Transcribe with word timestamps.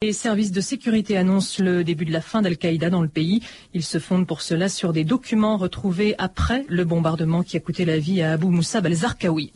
Les 0.00 0.12
services 0.12 0.52
de 0.52 0.60
sécurité 0.60 1.16
annoncent 1.16 1.60
le 1.60 1.82
début 1.82 2.04
de 2.04 2.12
la 2.12 2.20
fin 2.20 2.40
d'Al-Qaïda 2.40 2.88
dans 2.88 3.02
le 3.02 3.08
pays. 3.08 3.42
Ils 3.74 3.82
se 3.82 3.98
fondent 3.98 4.28
pour 4.28 4.42
cela 4.42 4.68
sur 4.68 4.92
des 4.92 5.02
documents 5.02 5.56
retrouvés 5.56 6.14
après 6.18 6.64
le 6.68 6.84
bombardement 6.84 7.42
qui 7.42 7.56
a 7.56 7.60
coûté 7.60 7.84
la 7.84 7.98
vie 7.98 8.22
à 8.22 8.34
Abu 8.34 8.46
Moussab 8.46 8.86
al-Zarqawi. 8.86 9.52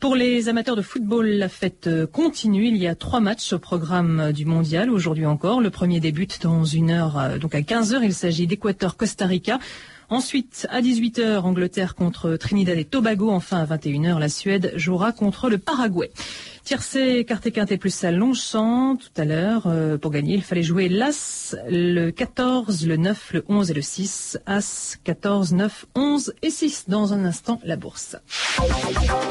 Pour 0.00 0.16
les 0.16 0.48
amateurs 0.48 0.74
de 0.74 0.82
football, 0.82 1.28
la 1.28 1.48
fête 1.48 1.88
continue. 2.10 2.66
Il 2.66 2.76
y 2.76 2.88
a 2.88 2.96
trois 2.96 3.20
matchs 3.20 3.52
au 3.52 3.60
programme 3.60 4.32
du 4.32 4.46
mondial 4.46 4.90
aujourd'hui 4.90 5.26
encore. 5.26 5.60
Le 5.60 5.70
premier 5.70 6.00
débute 6.00 6.42
dans 6.42 6.64
une 6.64 6.90
heure, 6.90 7.16
euh, 7.16 7.38
donc 7.38 7.54
à 7.54 7.62
15 7.62 7.94
heures. 7.94 8.02
Il 8.02 8.14
s'agit 8.14 8.48
d'Équateur-Costa 8.48 9.26
Rica. 9.26 9.60
Ensuite, 10.10 10.66
à 10.70 10.80
18h, 10.80 11.40
Angleterre 11.40 11.94
contre 11.94 12.36
Trinidad 12.36 12.78
et 12.78 12.84
Tobago. 12.84 13.30
Enfin, 13.30 13.58
à 13.58 13.64
21h, 13.76 14.18
la 14.18 14.28
Suède 14.28 14.72
jouera 14.76 15.12
contre 15.12 15.48
le 15.48 15.58
Paraguay. 15.58 16.10
Tiercé, 16.64 17.26
carte 17.26 17.50
quintet 17.52 17.76
plus 17.76 17.94
ça 17.94 18.10
Longchamp. 18.10 18.96
Tout 18.96 19.20
à 19.20 19.26
l'heure, 19.26 19.64
euh, 19.66 19.98
pour 19.98 20.10
gagner, 20.10 20.34
il 20.34 20.42
fallait 20.42 20.62
jouer 20.62 20.88
l'As, 20.88 21.54
le 21.68 22.10
14, 22.10 22.86
le 22.86 22.96
9, 22.96 23.32
le 23.34 23.44
11 23.48 23.70
et 23.70 23.74
le 23.74 23.82
6. 23.82 24.38
As, 24.46 24.96
14, 25.04 25.52
9, 25.52 25.86
11 25.94 26.34
et 26.42 26.50
6. 26.50 26.84
Dans 26.88 27.12
un 27.12 27.24
instant, 27.24 27.60
la 27.64 27.76
bourse. 27.76 28.16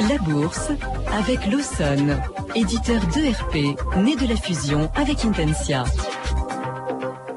La 0.09 0.17
bourse 0.20 0.70
avec 1.12 1.45
Lawson, 1.52 2.20
éditeur 2.53 3.02
d'ERP, 3.08 3.55
né 4.03 4.16
de 4.16 4.28
la 4.28 4.36
fusion 4.36 4.92
avec 4.95 5.26
Intensia. 5.26 5.86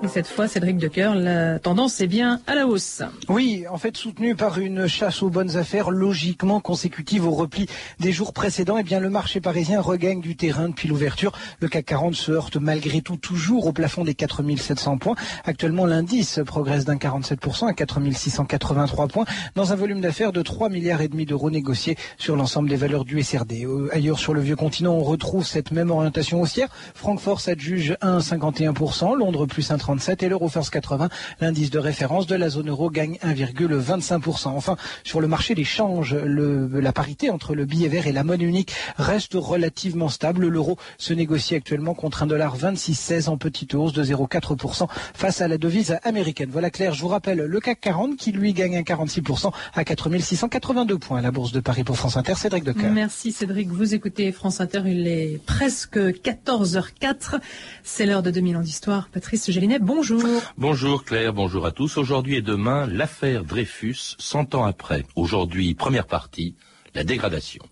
Et 0.06 0.08
cette 0.08 0.28
fois, 0.28 0.46
Cédric 0.46 0.78
Decoeur, 0.78 1.16
la 1.16 1.58
tendance 1.58 2.00
est 2.00 2.06
bien 2.06 2.40
à 2.46 2.54
la 2.54 2.68
hausse. 2.68 3.02
Oui, 3.28 3.64
en 3.68 3.76
fait, 3.76 3.96
soutenu 3.96 4.36
par 4.36 4.58
une 4.58 4.86
chasse 4.86 5.20
aux 5.20 5.30
bonnes 5.30 5.56
affaires 5.56 5.90
logiquement 5.90 6.60
consécutive 6.60 7.26
au 7.26 7.32
repli 7.32 7.66
des 7.98 8.12
jours 8.12 8.32
précédents, 8.32 8.78
eh 8.78 8.84
bien, 8.84 9.00
le 9.00 9.10
marché 9.10 9.40
parisien 9.40 9.80
regagne 9.80 10.20
du 10.20 10.36
terrain 10.36 10.68
depuis 10.68 10.86
l'ouverture. 10.86 11.32
Le 11.58 11.66
CAC 11.66 11.86
40 11.86 12.14
se 12.14 12.30
heurte 12.30 12.56
malgré 12.56 13.00
tout 13.00 13.16
toujours 13.16 13.66
au 13.66 13.72
plafond 13.72 14.04
des 14.04 14.14
4700 14.14 14.98
points. 14.98 15.16
Actuellement, 15.44 15.86
l'indice 15.86 16.38
progresse 16.46 16.84
d'un 16.84 16.94
47% 16.94 17.66
à 17.66 17.72
4683 17.72 19.08
points 19.08 19.24
dans 19.56 19.72
un 19.72 19.76
volume 19.76 20.00
d'affaires 20.00 20.30
de 20.30 20.40
3 20.42 20.68
milliards 20.68 21.00
et 21.00 21.08
demi 21.08 21.26
d'euros 21.26 21.50
négociés 21.50 21.96
sur 22.16 22.36
l'ensemble 22.36 22.68
des 22.68 22.76
valeurs 22.76 23.04
du 23.04 23.20
SRD. 23.20 23.64
Euh, 23.64 23.88
ailleurs 23.92 24.20
sur 24.20 24.34
le 24.34 24.40
vieux 24.40 24.54
continent, 24.54 24.94
on 24.94 25.02
retrouve 25.02 25.44
cette 25.44 25.72
même 25.72 25.90
orientation 25.90 26.40
haussière. 26.40 26.68
Francfort 26.94 27.40
s'adjuge 27.40 27.96
1,51%, 28.02 29.16
Londres 29.16 29.46
plus 29.46 29.72
1,30 29.96 30.24
et 30.24 30.28
l'euro 30.28 30.48
first 30.48 30.70
80, 30.70 31.08
l'indice 31.40 31.70
de 31.70 31.78
référence 31.78 32.26
de 32.26 32.34
la 32.36 32.48
zone 32.48 32.68
euro 32.68 32.90
gagne 32.90 33.18
1,25%. 33.24 34.48
Enfin, 34.48 34.76
sur 35.04 35.20
le 35.20 35.28
marché 35.28 35.54
des 35.54 35.64
changes, 35.64 36.14
la 36.14 36.92
parité 36.92 37.30
entre 37.30 37.54
le 37.54 37.64
billet 37.64 37.88
vert 37.88 38.06
et 38.06 38.12
la 38.12 38.24
monnaie 38.24 38.44
unique 38.44 38.72
reste 38.96 39.34
relativement 39.34 40.08
stable. 40.08 40.46
L'euro 40.46 40.76
se 40.98 41.12
négocie 41.12 41.54
actuellement 41.54 41.94
contre 41.94 42.22
un 42.22 42.26
dollar 42.26 42.56
26,16 42.56 43.28
en 43.28 43.36
petite 43.36 43.74
hausse 43.74 43.92
de 43.92 44.04
0,4% 44.04 44.88
face 45.14 45.40
à 45.40 45.48
la 45.48 45.58
devise 45.58 45.98
américaine. 46.04 46.50
Voilà 46.52 46.70
clair, 46.70 46.94
je 46.94 47.00
vous 47.00 47.08
rappelle 47.08 47.38
le 47.38 47.60
CAC 47.60 47.80
40 47.80 48.16
qui 48.16 48.32
lui 48.32 48.52
gagne 48.52 48.76
un 48.76 48.82
46% 48.82 49.52
à 49.74 49.84
4682 49.84 50.98
points. 50.98 51.20
La 51.20 51.30
bourse 51.30 51.52
de 51.52 51.60
Paris 51.60 51.84
pour 51.84 51.96
France 51.96 52.16
Inter, 52.16 52.34
Cédric 52.34 52.64
Decoeur. 52.64 52.90
Merci 52.90 53.32
Cédric, 53.32 53.68
vous 53.68 53.94
écoutez 53.94 54.32
France 54.32 54.60
Inter, 54.60 54.82
il 54.86 55.06
est 55.06 55.40
presque 55.44 55.98
14h04. 55.98 57.40
C'est 57.82 58.06
l'heure 58.06 58.22
de 58.22 58.30
2000 58.30 58.56
ans 58.56 58.60
d'histoire. 58.60 59.08
Patrice 59.12 59.50
Gélinet 59.50 59.75
bonjour. 59.80 60.22
Bonjour 60.56 61.04
Claire, 61.04 61.32
bonjour 61.32 61.66
à 61.66 61.70
tous. 61.70 61.96
Aujourd'hui 61.96 62.36
et 62.36 62.42
demain, 62.42 62.86
l'affaire 62.86 63.44
Dreyfus, 63.44 64.16
100 64.18 64.54
ans 64.54 64.64
après. 64.64 65.04
Aujourd'hui, 65.16 65.74
première 65.74 66.06
partie, 66.06 66.54
la 66.94 67.04
dégradation. 67.04 67.62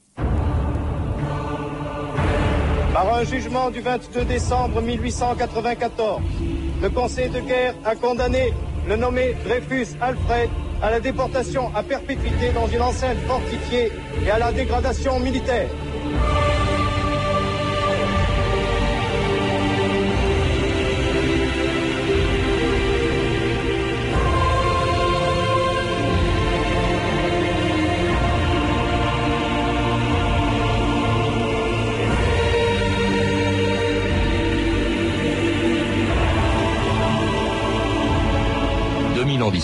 Par 2.93 3.15
un 3.15 3.25
jugement 3.25 3.71
du 3.71 3.81
22 3.81 4.25
décembre 4.25 4.81
1894, 4.81 6.23
le 6.83 6.91
Conseil 6.91 7.29
de 7.31 7.41
guerre 7.41 7.75
a 7.85 7.97
condamné 7.97 8.53
le 8.89 8.97
nommé 8.97 9.35
Dreyfus 9.45 9.97
Alfred 10.01 10.49
à 10.83 10.91
la 10.91 11.01
déportation 11.01 11.75
à 11.75 11.83
perpétuité 11.83 12.53
dans 12.55 12.67
une 12.67 12.83
enceinte 12.83 13.19
fortifiée 13.27 13.91
et 14.25 14.31
à 14.31 14.39
la 14.39 14.53
dégradation 14.53 15.19
militaire. 15.19 15.69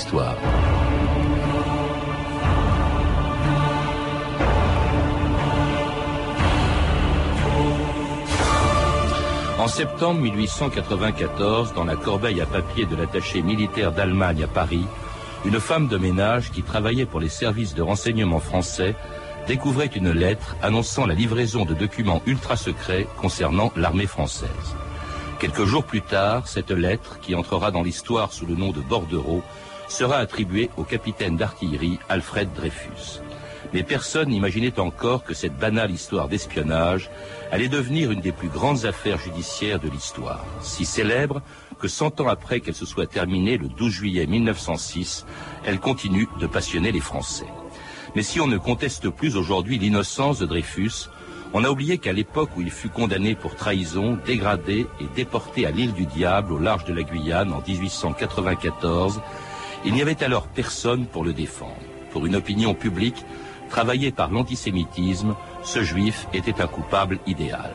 2000 0.05 0.19
ans 0.19 0.35
d'histoire. 0.35 0.37
En 9.59 9.69
septembre 9.69 10.21
1894, 10.21 11.75
dans 11.75 11.85
la 11.85 11.97
corbeille 11.97 12.41
à 12.41 12.47
papier 12.47 12.87
de 12.87 12.97
l'attaché 12.97 13.43
militaire 13.43 13.93
d'Allemagne 13.93 14.45
à 14.45 14.47
Paris, 14.47 14.87
une 15.45 15.61
femme 15.61 15.89
de 15.89 15.99
ménage 15.99 16.51
qui 16.51 16.63
travaillait 16.63 17.07
pour 17.07 17.21
les 17.21 17.29
services 17.29 17.75
de 17.75 17.83
renseignement 17.83 18.41
français 18.41 18.95
découvrait 19.47 19.87
une 19.87 20.13
lettre 20.13 20.57
annonçant 20.63 21.07
la 21.07 21.15
livraison 21.15 21.65
de 21.65 21.75
documents 21.75 22.23
ultra 22.27 22.57
secrets 22.57 23.07
concernant 23.21 23.73
l'armée 23.77 24.07
française. 24.07 24.77
Quelques 25.39 25.65
jours 25.65 25.85
plus 25.85 26.03
tard, 26.03 26.47
cette 26.47 26.71
lettre, 26.71 27.19
qui 27.21 27.35
entrera 27.35 27.71
dans 27.71 27.83
l'histoire 27.83 28.33
sous 28.33 28.45
le 28.45 28.55
nom 28.55 28.73
de 28.73 28.81
bordereau, 28.81 29.43
sera 29.91 30.17
attribuée 30.17 30.71
au 30.77 30.85
capitaine 30.85 31.37
d'artillerie 31.37 31.99
Alfred 32.09 32.53
Dreyfus. 32.55 33.21
Mais 33.73 33.83
personne 33.83 34.31
n'imaginait 34.31 34.81
encore 34.81 35.23
que 35.23 35.35
cette 35.35 35.57
banale 35.57 35.91
histoire 35.91 36.29
d'espionnage 36.29 37.11
allait 37.53 37.69
devenir 37.69 38.11
une 38.11 38.21
des 38.21 38.33
plus 38.33 38.49
grandes 38.49 38.85
affaires 38.85 39.19
judiciaires 39.19 39.79
de 39.79 39.89
l'histoire, 39.89 40.45
si 40.61 40.85
célèbre 40.85 41.43
que 41.79 41.89
cent 41.89 42.21
ans 42.21 42.29
après 42.29 42.61
qu'elle 42.61 42.75
se 42.75 42.87
soit 42.87 43.07
terminée 43.07 43.57
le 43.57 43.69
12 43.69 43.93
juillet 43.93 44.27
1906, 44.27 45.25
elle 45.65 45.81
continue 45.81 46.29
de 46.39 46.47
passionner 46.47 46.93
les 46.93 47.01
Français. 47.01 47.47
Mais 48.17 48.23
si 48.23 48.41
on 48.41 48.49
ne 48.49 48.59
conteste 48.59 49.09
plus 49.09 49.37
aujourd'hui 49.37 49.79
l'innocence 49.79 50.41
de 50.41 50.47
Dreyfus, 50.47 51.09
on 51.53 51.65
a 51.65 51.71
oublié 51.71 51.99
qu'à 51.99 52.13
l'époque 52.13 52.51
où 52.57 52.61
il 52.61 52.71
fut 52.71 52.91
condamné 52.91 53.35
pour 53.35 53.57
trahison, 53.57 54.19
dégradé 54.25 54.87
et 55.01 55.07
déporté 55.17 55.67
à 55.67 55.71
l'île 55.71 55.95
du 55.95 56.07
Diable 56.07 56.53
au 56.53 56.59
large 56.59 56.85
de 56.85 56.93
la 56.93 57.03
Guyane 57.03 57.53
en 57.53 57.63
1894, 57.67 59.21
il 59.85 59.95
n'y 59.95 60.03
avait 60.03 60.23
alors 60.23 60.47
personne 60.49 61.07
pour 61.07 61.25
le 61.25 61.33
défendre. 61.33 61.77
Pour 62.11 62.27
une 62.27 62.37
opinion 62.37 62.75
publique 62.75 63.25
travaillée 63.69 64.11
par 64.11 64.31
l'antisémitisme, 64.31 65.35
ce 65.63 65.83
juif 65.83 66.27
était 66.35 66.61
un 66.61 66.67
coupable 66.67 67.19
idéal. 67.27 67.73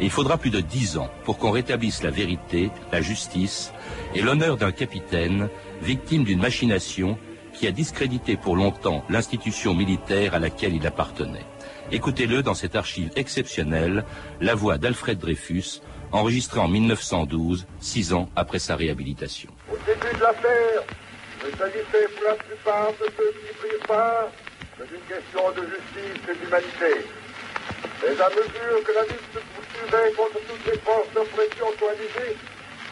Et 0.00 0.04
il 0.04 0.10
faudra 0.10 0.38
plus 0.38 0.50
de 0.50 0.60
dix 0.60 0.96
ans 0.96 1.10
pour 1.24 1.38
qu'on 1.38 1.50
rétablisse 1.50 2.02
la 2.02 2.10
vérité, 2.10 2.70
la 2.92 3.00
justice 3.00 3.72
et 4.14 4.22
l'honneur 4.22 4.56
d'un 4.56 4.72
capitaine 4.72 5.48
victime 5.82 6.24
d'une 6.24 6.40
machination 6.40 7.18
qui 7.52 7.66
a 7.66 7.70
discrédité 7.70 8.36
pour 8.36 8.56
longtemps 8.56 9.04
l'institution 9.08 9.74
militaire 9.74 10.34
à 10.34 10.38
laquelle 10.38 10.74
il 10.74 10.86
appartenait. 10.86 11.46
Écoutez-le 11.92 12.42
dans 12.42 12.54
cette 12.54 12.74
archive 12.74 13.10
exceptionnelle, 13.14 14.04
la 14.40 14.54
voix 14.54 14.78
d'Alfred 14.78 15.18
Dreyfus, 15.18 15.80
enregistrée 16.10 16.60
en 16.60 16.68
1912, 16.68 17.66
six 17.78 18.12
ans 18.12 18.28
après 18.34 18.58
sa 18.58 18.74
réhabilitation. 18.74 19.50
Au 19.70 19.76
début 19.86 20.16
de 20.16 20.20
l'affaire, 20.20 20.82
il 21.46 21.56
s'agissait 21.58 22.08
pour 22.14 22.24
la 22.24 22.34
plupart 22.34 22.92
de 22.92 23.06
ceux 23.16 23.32
qui 23.32 23.54
prirent 23.54 23.86
part 23.86 24.28
que 24.78 24.84
d'une 24.84 25.04
question 25.04 25.50
de 25.52 25.62
justice 25.68 26.22
et 26.30 26.34
d'humanité. 26.34 27.06
Mais 28.02 28.20
à 28.20 28.28
mesure 28.30 28.84
que 28.84 28.92
la 28.92 29.02
lutte 29.02 29.38
poursuivait 29.52 30.12
contre 30.12 30.40
toutes 30.48 30.66
les 30.66 30.78
forces 30.80 31.10
d'oppression 31.14 31.66
coalisées, 31.78 32.36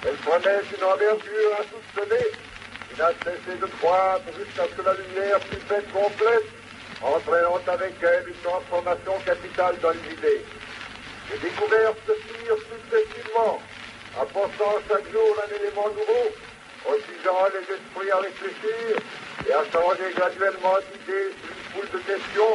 elle 0.04 0.16
prenait 0.16 0.60
une 0.68 0.84
envergure 0.84 1.52
insoupçonnée 1.60 2.28
qui 2.88 3.00
n'a 3.00 3.12
cessé 3.24 3.56
de 3.58 3.66
croître 3.80 4.28
jusqu'à 4.36 4.64
ce 4.68 4.74
que 4.76 4.82
la 4.82 4.94
lumière 4.94 5.40
fût 5.48 5.62
faite 5.68 5.90
complète 5.92 6.48
entraînant 7.02 7.60
avec 7.66 7.94
elle 8.02 8.28
une 8.28 8.42
transformation 8.42 9.14
capitale 9.24 9.76
dans 9.80 9.90
les 9.90 10.12
idées. 10.12 10.44
Les 11.30 11.38
découvertes 11.38 11.98
se 12.06 12.12
firent 12.12 12.62
successivement, 12.68 13.60
apportant 14.20 14.76
chaque 14.88 15.10
jour 15.10 15.36
un 15.40 15.56
élément 15.56 15.88
nouveau, 15.88 16.30
obligeant 16.86 17.46
les 17.54 17.74
esprits 17.74 18.10
à 18.10 18.18
réfléchir 18.18 18.96
et 19.48 19.52
à 19.52 19.64
changer 19.70 20.12
graduellement 20.14 20.76
d'idées 20.90 21.30
sur 21.38 21.50
une 21.50 21.64
foule 21.72 21.90
de 21.92 22.04
questions 22.06 22.54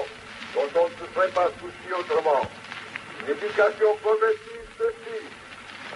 dont 0.56 0.70
on 0.76 0.86
ne 0.86 0.96
se 0.96 1.14
serait 1.14 1.34
pas 1.34 1.50
souci 1.60 1.88
autrement. 1.94 2.42
Une 3.22 3.32
éducation 3.36 3.96
progressive 4.02 4.68
ceci. 4.78 5.20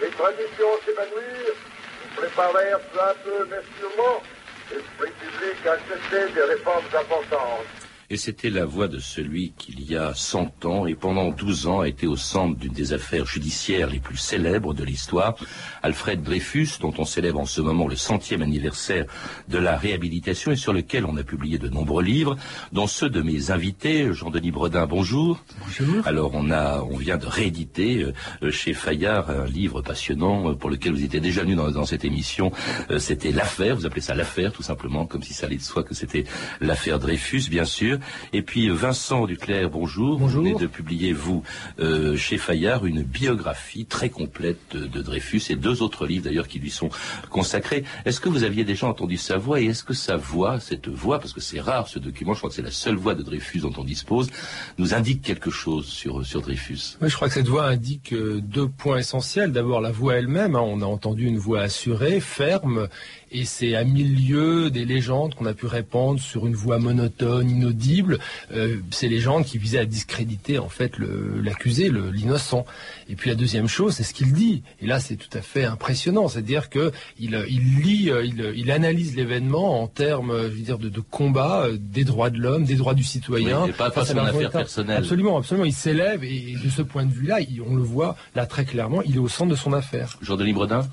Les 0.02 0.10
traditions 0.10 0.74
s'évanouirent, 0.86 1.60
ils 2.06 2.16
préparèrent 2.16 2.80
peu 2.80 3.00
à 3.00 3.14
peu, 3.24 3.48
mais 3.50 3.62
sûrement, 3.78 4.24
l'esprit 4.72 5.12
public 5.12 5.68
à 5.68 5.74
accepter 5.74 6.34
des 6.34 6.44
réformes 6.44 6.86
importantes. 6.86 7.81
Et 8.12 8.18
c'était 8.18 8.50
la 8.50 8.66
voix 8.66 8.90
de 8.90 9.00
celui 9.00 9.54
qui, 9.58 9.72
il 9.72 9.90
y 9.90 9.96
a 9.96 10.14
100 10.14 10.66
ans 10.66 10.86
et 10.86 10.96
pendant 10.96 11.32
12 11.32 11.68
ans, 11.68 11.80
a 11.80 11.88
été 11.88 12.08
au 12.08 12.18
centre 12.18 12.60
d'une 12.60 12.74
des 12.74 12.92
affaires 12.92 13.26
judiciaires 13.26 13.90
les 13.90 14.02
plus 14.02 14.18
célèbres 14.18 14.74
de 14.74 14.84
l'histoire, 14.84 15.36
Alfred 15.82 16.22
Dreyfus, 16.22 16.72
dont 16.82 16.94
on 16.98 17.06
célèbre 17.06 17.40
en 17.40 17.46
ce 17.46 17.62
moment 17.62 17.88
le 17.88 17.96
centième 17.96 18.42
anniversaire 18.42 19.06
de 19.48 19.58
la 19.58 19.78
réhabilitation 19.78 20.52
et 20.52 20.58
sur 20.58 20.74
lequel 20.74 21.06
on 21.06 21.16
a 21.16 21.24
publié 21.24 21.58
de 21.58 21.70
nombreux 21.70 22.04
livres, 22.04 22.36
dont 22.74 22.86
ceux 22.86 23.10
de 23.10 23.22
mes 23.22 23.50
invités, 23.50 24.12
Jean-Denis 24.12 24.52
Bredin, 24.52 24.88
bonjour. 24.88 25.42
Bonjour. 25.66 26.06
Alors 26.06 26.32
on 26.34 26.52
a, 26.52 26.82
on 26.82 26.98
vient 26.98 27.18
de 27.18 27.28
rééditer 27.28 28.08
euh, 28.44 28.52
chez 28.52 28.74
Fayard 28.74 29.30
un 29.30 29.46
livre 29.46 29.82
passionnant 29.82 30.50
euh, 30.50 30.54
pour 30.54 30.70
lequel 30.70 30.92
vous 30.92 31.06
étiez 31.06 31.22
déjà 31.22 31.44
venu 31.44 31.56
dans, 31.56 31.72
dans 31.72 31.86
cette 31.86 32.04
émission. 32.04 32.52
Euh, 32.90 33.00
c'était 33.00 33.32
l'affaire, 33.32 33.78
vous 33.78 33.86
appelez 33.86 34.02
ça 34.02 34.16
l'affaire 34.16 34.52
tout 34.52 34.64
simplement, 34.64 35.06
comme 35.06 35.24
si 35.24 35.34
ça 35.34 35.46
allait 35.46 35.56
de 35.56 35.62
soi 35.62 35.84
que 35.84 35.96
c'était 35.96 36.26
l'affaire 36.60 37.00
Dreyfus, 37.00 37.44
bien 37.50 37.64
sûr. 37.64 38.01
Et 38.34 38.42
puis 38.42 38.70
Vincent 38.70 39.26
Duclerc, 39.26 39.70
bonjour. 39.70 40.18
Bonjour. 40.20 40.42
Vous 40.44 40.50
venez 40.50 40.60
de 40.60 40.68
publier, 40.68 41.14
vous, 41.14 41.44
euh, 41.80 42.16
chez 42.18 42.38
Fayard, 42.38 42.86
une 42.86 43.04
biographie 43.04 43.86
très 43.86 44.10
complète 44.10 44.60
de, 44.72 44.86
de 44.88 45.02
Dreyfus 45.02 45.42
et 45.50 45.56
deux 45.56 45.82
autres 45.82 46.06
livres 46.06 46.26
d'ailleurs 46.26 46.48
qui 46.48 46.60
lui 46.60 46.72
sont 46.72 46.90
consacrés. 47.30 47.84
Est-ce 48.06 48.20
que 48.20 48.30
vous 48.30 48.44
aviez 48.44 48.64
déjà 48.64 48.88
entendu 48.88 49.18
sa 49.18 49.38
voix 49.38 49.60
et 49.62 49.66
est-ce 49.66 49.84
que 49.84 49.94
sa 49.94 50.18
voix, 50.18 50.60
cette 50.60 50.88
voix, 50.88 51.20
parce 51.20 51.34
que 51.34 51.42
c'est 51.42 51.60
rare 51.60 51.88
ce 51.88 52.00
document, 52.00 52.34
je 52.34 52.40
crois 52.40 52.50
que 52.50 52.56
c'est 52.56 52.62
la 52.62 52.72
seule 52.72 52.96
voix 52.96 53.16
de 53.16 53.24
Dreyfus 53.24 53.60
dont 53.60 53.74
on 53.78 53.84
dispose, 53.84 54.30
nous 54.78 54.94
indique 54.94 55.22
quelque 55.22 55.52
chose 55.52 55.86
sur, 55.86 56.26
sur 56.26 56.42
Dreyfus? 56.42 56.98
Oui, 57.02 57.10
je 57.10 57.16
crois 57.16 57.28
que 57.28 57.34
cette 57.34 57.48
voix 57.48 57.66
indique 57.66 58.14
euh, 58.14 58.42
deux 58.42 58.68
points 58.68 58.98
essentiels. 58.98 59.52
D'abord, 59.52 59.82
la 59.82 59.92
voix 59.92 60.16
elle-même. 60.16 60.56
hein. 60.56 60.64
On 60.64 60.82
a 60.82 60.86
entendu 60.86 61.26
une 61.26 61.38
voix 61.38 61.62
assurée, 61.62 62.20
ferme, 62.20 62.88
et 63.32 63.46
c'est 63.46 63.76
à 63.76 63.84
milieu 63.84 64.70
des 64.70 64.86
légendes 64.86 65.36
qu'on 65.36 65.46
a 65.46 65.54
pu 65.54 65.66
répandre 65.66 66.20
sur 66.20 66.48
une 66.48 66.56
voix 66.56 66.80
monotone, 66.80 67.50
inaudible. 67.50 68.20
Euh, 68.54 68.78
ces 68.92 69.08
légendes 69.08 69.46
qui 69.46 69.58
visaient 69.58 69.80
à 69.80 69.86
discréditer 69.86 70.60
en 70.60 70.70
fait 70.70 70.94
l'accusé, 71.00 71.90
l'innocent. 71.90 72.66
Et 73.10 73.16
puis 73.16 73.30
la 73.30 73.36
deuxième 73.36 73.68
chose, 73.68 73.96
c'est 73.96 74.04
ce 74.04 74.14
qu'il 74.14 74.34
dit. 74.34 74.64
Et 74.82 74.88
là, 74.88 75.00
c'est 75.00 75.16
tout 75.16 75.36
à 75.38 75.42
fait 75.42 75.64
impressionnant. 75.64 76.28
C'est-à-dire 76.28 76.70
que 76.70 76.92
il, 77.20 77.42
il 77.50 77.82
lit, 77.82 78.10
euh, 78.10 78.26
il, 78.26 78.54
il 78.56 78.72
analyse 78.72 79.16
l'événement 79.16 79.82
en 79.82 79.88
termes, 79.88 80.34
je 80.44 80.48
veux 80.50 80.62
dire, 80.62 80.78
de, 80.78 80.90
de 80.90 81.00
combat 81.00 81.66
euh, 81.66 81.78
des 81.80 82.04
droits 82.04 82.30
de 82.30 82.38
l'homme, 82.40 82.66
des 82.66 82.76
droits 82.76 82.94
du 82.94 83.04
citoyen. 83.04 83.66
Oui, 83.66 83.72
pas 83.72 83.92
face 83.92 84.12
à 84.16 84.24
affaire 84.24 84.52
personnelle. 84.52 84.98
Absolument, 84.98 85.38
absolument. 85.38 85.66
Il 85.66 85.74
s'élève 85.74 86.24
et, 86.24 86.52
et 86.52 86.56
de 86.64 86.70
ce 86.70 86.82
point 86.82 87.06
de 87.06 87.12
vue-là, 87.12 87.40
on 87.68 87.76
le 87.76 87.84
voit 87.84 88.16
là 88.36 88.46
très 88.46 88.66
clairement, 88.66 89.02
il 89.04 89.16
est 89.16 89.20
au 89.20 89.28
centre 89.28 89.52
de 89.52 89.56
son 89.56 89.74
affaire. 89.74 90.18
Jean-Denis 90.22 90.54
Bredin 90.54 90.88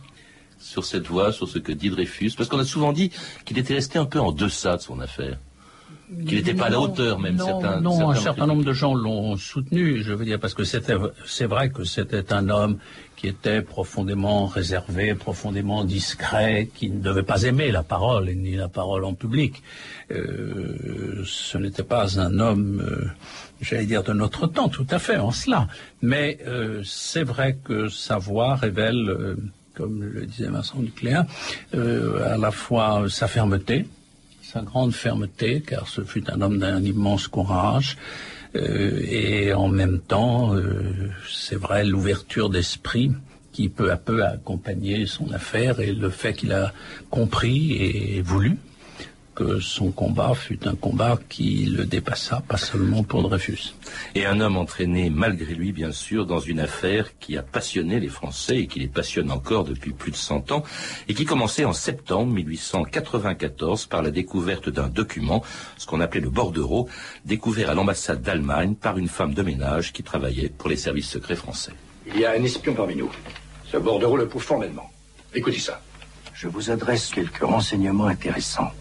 sur 0.59 0.85
cette 0.85 1.07
voix, 1.07 1.33
sur 1.33 1.49
ce 1.49 1.59
que 1.59 1.73
dit 1.73 1.91
Dreyfus, 1.91 2.33
parce 2.37 2.49
qu'on 2.49 2.59
a 2.59 2.65
souvent 2.65 2.93
dit 2.93 3.11
qu'il 3.45 3.59
était 3.59 3.75
resté 3.75 3.99
un 3.99 4.07
peu 4.07 4.21
en 4.21 4.33
deçà 4.33 4.77
de 4.77 4.83
son 4.83 5.01
affaire, 5.01 5.39
qu'il 6.27 6.39
n'était 6.39 6.55
pas 6.55 6.67
à 6.67 6.71
la 6.71 6.81
hauteur 6.81 7.19
même. 7.19 7.37
non, 7.37 7.45
certains, 7.45 7.81
non, 7.81 7.97
certains 7.97 8.11
un 8.11 8.23
certain 8.23 8.47
nombre 8.47 8.65
de 8.65 8.73
gens 8.73 8.95
l'ont 8.95 9.37
soutenu, 9.37 10.03
je 10.03 10.13
veux 10.13 10.25
dire, 10.25 10.41
parce 10.41 10.55
que 10.55 10.65
c'est 10.65 11.45
vrai 11.45 11.71
que 11.71 11.85
c'était 11.85 12.33
un 12.33 12.49
homme 12.49 12.79
qui 13.19 13.27
était 13.27 13.63
profondément 13.63 14.47
réservé, 14.47 15.15
profondément 15.15 15.85
discret, 15.85 16.69
qui 16.73 16.89
ne 16.89 17.01
devait 17.01 17.25
pas 17.25 17.43
aimer 17.43 17.73
la 17.73 17.83
parole, 17.83 18.27
ni 18.27 18.55
la 18.55 18.69
parole 18.69 19.05
en 19.05 19.15
public. 19.15 19.61
Euh, 20.13 21.23
ce 21.25 21.59
n'était 21.59 21.83
pas 21.83 22.21
un 22.21 22.39
homme, 22.39 22.81
euh, 22.81 23.11
j'allais 23.61 23.87
dire, 23.87 24.05
de 24.05 24.13
notre 24.13 24.47
temps, 24.47 24.69
tout 24.69 24.87
à 24.91 25.01
fait, 25.01 25.17
en 25.17 25.33
cela. 25.33 25.67
Mais 26.01 26.39
euh, 26.47 26.81
c'est 26.85 27.25
vrai 27.25 27.59
que 27.63 27.89
sa 27.89 28.19
voix 28.19 28.55
révèle, 28.55 29.37
comme 29.79 30.03
le 30.03 30.27
disait 30.27 30.49
Vincent 30.49 30.81
Ducléa, 30.81 31.27
euh, 31.75 32.35
à 32.35 32.37
la 32.37 32.51
fois 32.51 33.07
sa 33.09 33.29
fermeté, 33.29 33.87
sa 34.43 34.61
grande 34.63 34.93
fermeté, 34.93 35.63
car 35.65 35.87
ce 35.87 36.03
fut 36.03 36.29
un 36.31 36.41
homme 36.41 36.59
d'un 36.59 36.83
immense 36.83 37.29
courage, 37.29 37.97
euh, 38.57 39.01
et 39.09 39.55
en 39.55 39.69
même 39.69 40.01
temps, 40.01 40.55
euh, 40.55 41.11
c'est 41.31 41.57
vrai, 41.57 41.85
l'ouverture 41.85 42.51
d'esprit 42.51 43.13
qui 43.53 43.69
peu 43.69 43.91
à 43.93 43.97
peu 43.97 44.25
a 44.25 44.31
accompagné 44.31 45.07
son 45.07 45.33
affaire 45.33 45.81
et 45.81 45.93
le 45.93 46.11
fait 46.11 46.35
qu'il 46.35 46.53
a 46.53 46.73
compris 47.11 47.73
et 47.73 48.23
voulu 48.23 48.59
que 49.39 49.61
son 49.61 49.93
combat 49.93 50.35
fut 50.35 50.67
un 50.67 50.75
combat 50.75 51.17
qui 51.29 51.67
le 51.67 51.85
dépassa, 51.85 52.43
pas 52.49 52.57
seulement 52.57 53.05
pour 53.05 53.23
Dreyfus. 53.23 53.73
Et 54.17 54.27
un 54.27 54.41
homme 54.41 54.57
entraîné, 54.57 55.11
malgré 55.11 55.55
lui, 55.55 55.71
bien 55.71 55.93
sûr, 55.93 56.27
dans 56.27 56.41
une 56.41 56.59
affaire 56.59 57.17
qui 57.21 57.39
a 57.39 57.45
passionné 57.45 58.01
les 58.01 58.09
Français 58.09 58.59
et 58.59 58.67
qui 58.67 58.81
les 58.81 58.89
passionne 58.89 59.31
encore 59.31 59.63
depuis 59.63 59.93
plus 59.93 60.11
de 60.11 60.17
100 60.17 60.51
ans, 60.51 60.65
et 61.07 61.15
qui 61.15 61.25
commençait 61.25 61.65
en 61.65 61.73
septembre 61.73 62.33
1894 62.33 63.87
par 63.87 64.03
la 64.03 64.11
découverte 64.11 64.71
d'un 64.71 64.89
document, 64.89 65.45
ce 65.77 65.87
qu'on 65.87 66.01
appelait 66.01 66.21
le 66.21 66.31
bordereau, 66.31 66.89
découvert 67.25 67.71
à 67.71 67.75
l'ambassade 67.75 68.21
d'Allemagne 68.21 68.75
par 68.75 68.99
une 68.99 69.07
femme 69.07 69.35
de 69.35 69.43
ménage 69.43 69.93
qui 69.93 70.03
travaillait 70.03 70.49
pour 70.49 70.69
les 70.69 70.77
services 70.77 71.11
secrets 71.11 71.37
français. 71.37 71.75
Il 72.09 72.19
y 72.19 72.25
a 72.25 72.33
un 72.33 72.43
espion 72.43 72.75
parmi 72.75 72.97
nous. 72.97 73.13
Ce 73.71 73.77
bordereau 73.77 74.17
le 74.17 74.27
prouve 74.27 74.43
formellement. 74.43 74.91
Écoutez 75.33 75.61
ça. 75.61 75.81
Je 76.35 76.49
vous 76.49 76.73
adresse 76.73 77.11
quelques 77.15 77.45
renseignements 77.45 78.07
intéressants. 78.07 78.73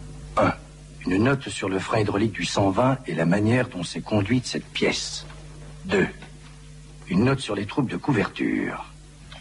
1. 1.07 1.11
Une 1.11 1.23
note 1.23 1.49
sur 1.49 1.69
le 1.69 1.79
frein 1.79 1.99
hydraulique 1.99 2.33
du 2.33 2.45
120 2.45 2.99
et 3.07 3.15
la 3.15 3.25
manière 3.25 3.67
dont 3.69 3.83
s'est 3.83 4.01
conduite 4.01 4.45
cette 4.45 4.65
pièce. 4.65 5.25
2. 5.85 6.07
Une 7.09 7.23
note 7.23 7.39
sur 7.39 7.55
les 7.55 7.65
troupes 7.65 7.89
de 7.89 7.97
couverture. 7.97 8.85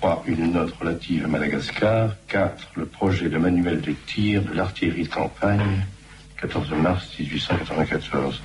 3. 0.01 0.25
Une 0.27 0.53
note 0.53 0.75
relative 0.79 1.25
à 1.25 1.29
Madagascar. 1.29 2.11
4. 2.29 2.73
Le 2.75 2.87
projet 2.87 3.29
de 3.29 3.39
manuel 3.39 3.81
de 3.81 3.93
tir 3.93 4.43
de 4.43 4.53
l'artillerie 4.53 5.05
de 5.05 5.09
campagne. 5.09 5.85
14 6.41 6.71
mars 6.73 7.09
1894. 7.19 8.43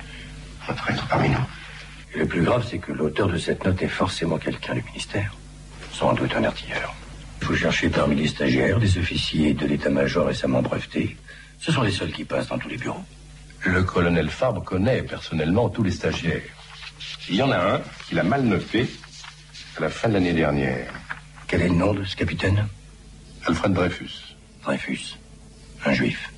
Un 0.68 0.74
traître 0.74 1.06
parmi 1.08 1.28
nous. 1.28 1.46
Et 2.14 2.18
le 2.18 2.26
plus 2.26 2.42
grave, 2.42 2.66
c'est 2.68 2.78
que 2.78 2.92
l'auteur 2.92 3.28
de 3.28 3.38
cette 3.38 3.64
note 3.64 3.80
est 3.82 3.88
forcément 3.88 4.38
quelqu'un 4.38 4.74
du 4.74 4.82
ministère. 4.82 5.34
Sans 5.92 6.12
doute 6.12 6.34
un 6.34 6.44
artilleur. 6.44 6.94
Il 7.40 7.46
faut 7.46 7.54
chercher 7.54 7.88
parmi 7.88 8.14
les 8.14 8.28
stagiaires, 8.28 8.78
les 8.78 8.98
officiers 8.98 9.54
de 9.54 9.66
l'état-major 9.66 10.26
récemment 10.26 10.62
brevetés. 10.62 11.16
Ce 11.62 11.70
sont 11.70 11.82
les 11.82 11.92
seuls 11.92 12.10
qui 12.10 12.24
passent 12.24 12.48
dans 12.48 12.58
tous 12.58 12.68
les 12.68 12.76
bureaux. 12.76 13.04
Le 13.64 13.84
colonel 13.84 14.28
Fabre 14.28 14.64
connaît 14.64 15.00
personnellement 15.02 15.68
tous 15.68 15.84
les 15.84 15.92
stagiaires. 15.92 16.42
Il 17.28 17.36
y 17.36 17.42
en 17.42 17.52
a 17.52 17.74
un 17.74 17.80
qui 18.08 18.16
l'a 18.16 18.24
mal 18.24 18.42
noté 18.42 18.90
à 19.76 19.80
la 19.80 19.88
fin 19.88 20.08
de 20.08 20.14
l'année 20.14 20.32
dernière. 20.32 20.92
Quel 21.46 21.62
est 21.62 21.68
le 21.68 21.76
nom 21.76 21.94
de 21.94 22.02
ce 22.02 22.16
capitaine? 22.16 22.66
Alfred 23.46 23.72
Dreyfus. 23.72 24.34
Dreyfus. 24.64 25.16
Un 25.86 25.92
juif. 25.92 26.32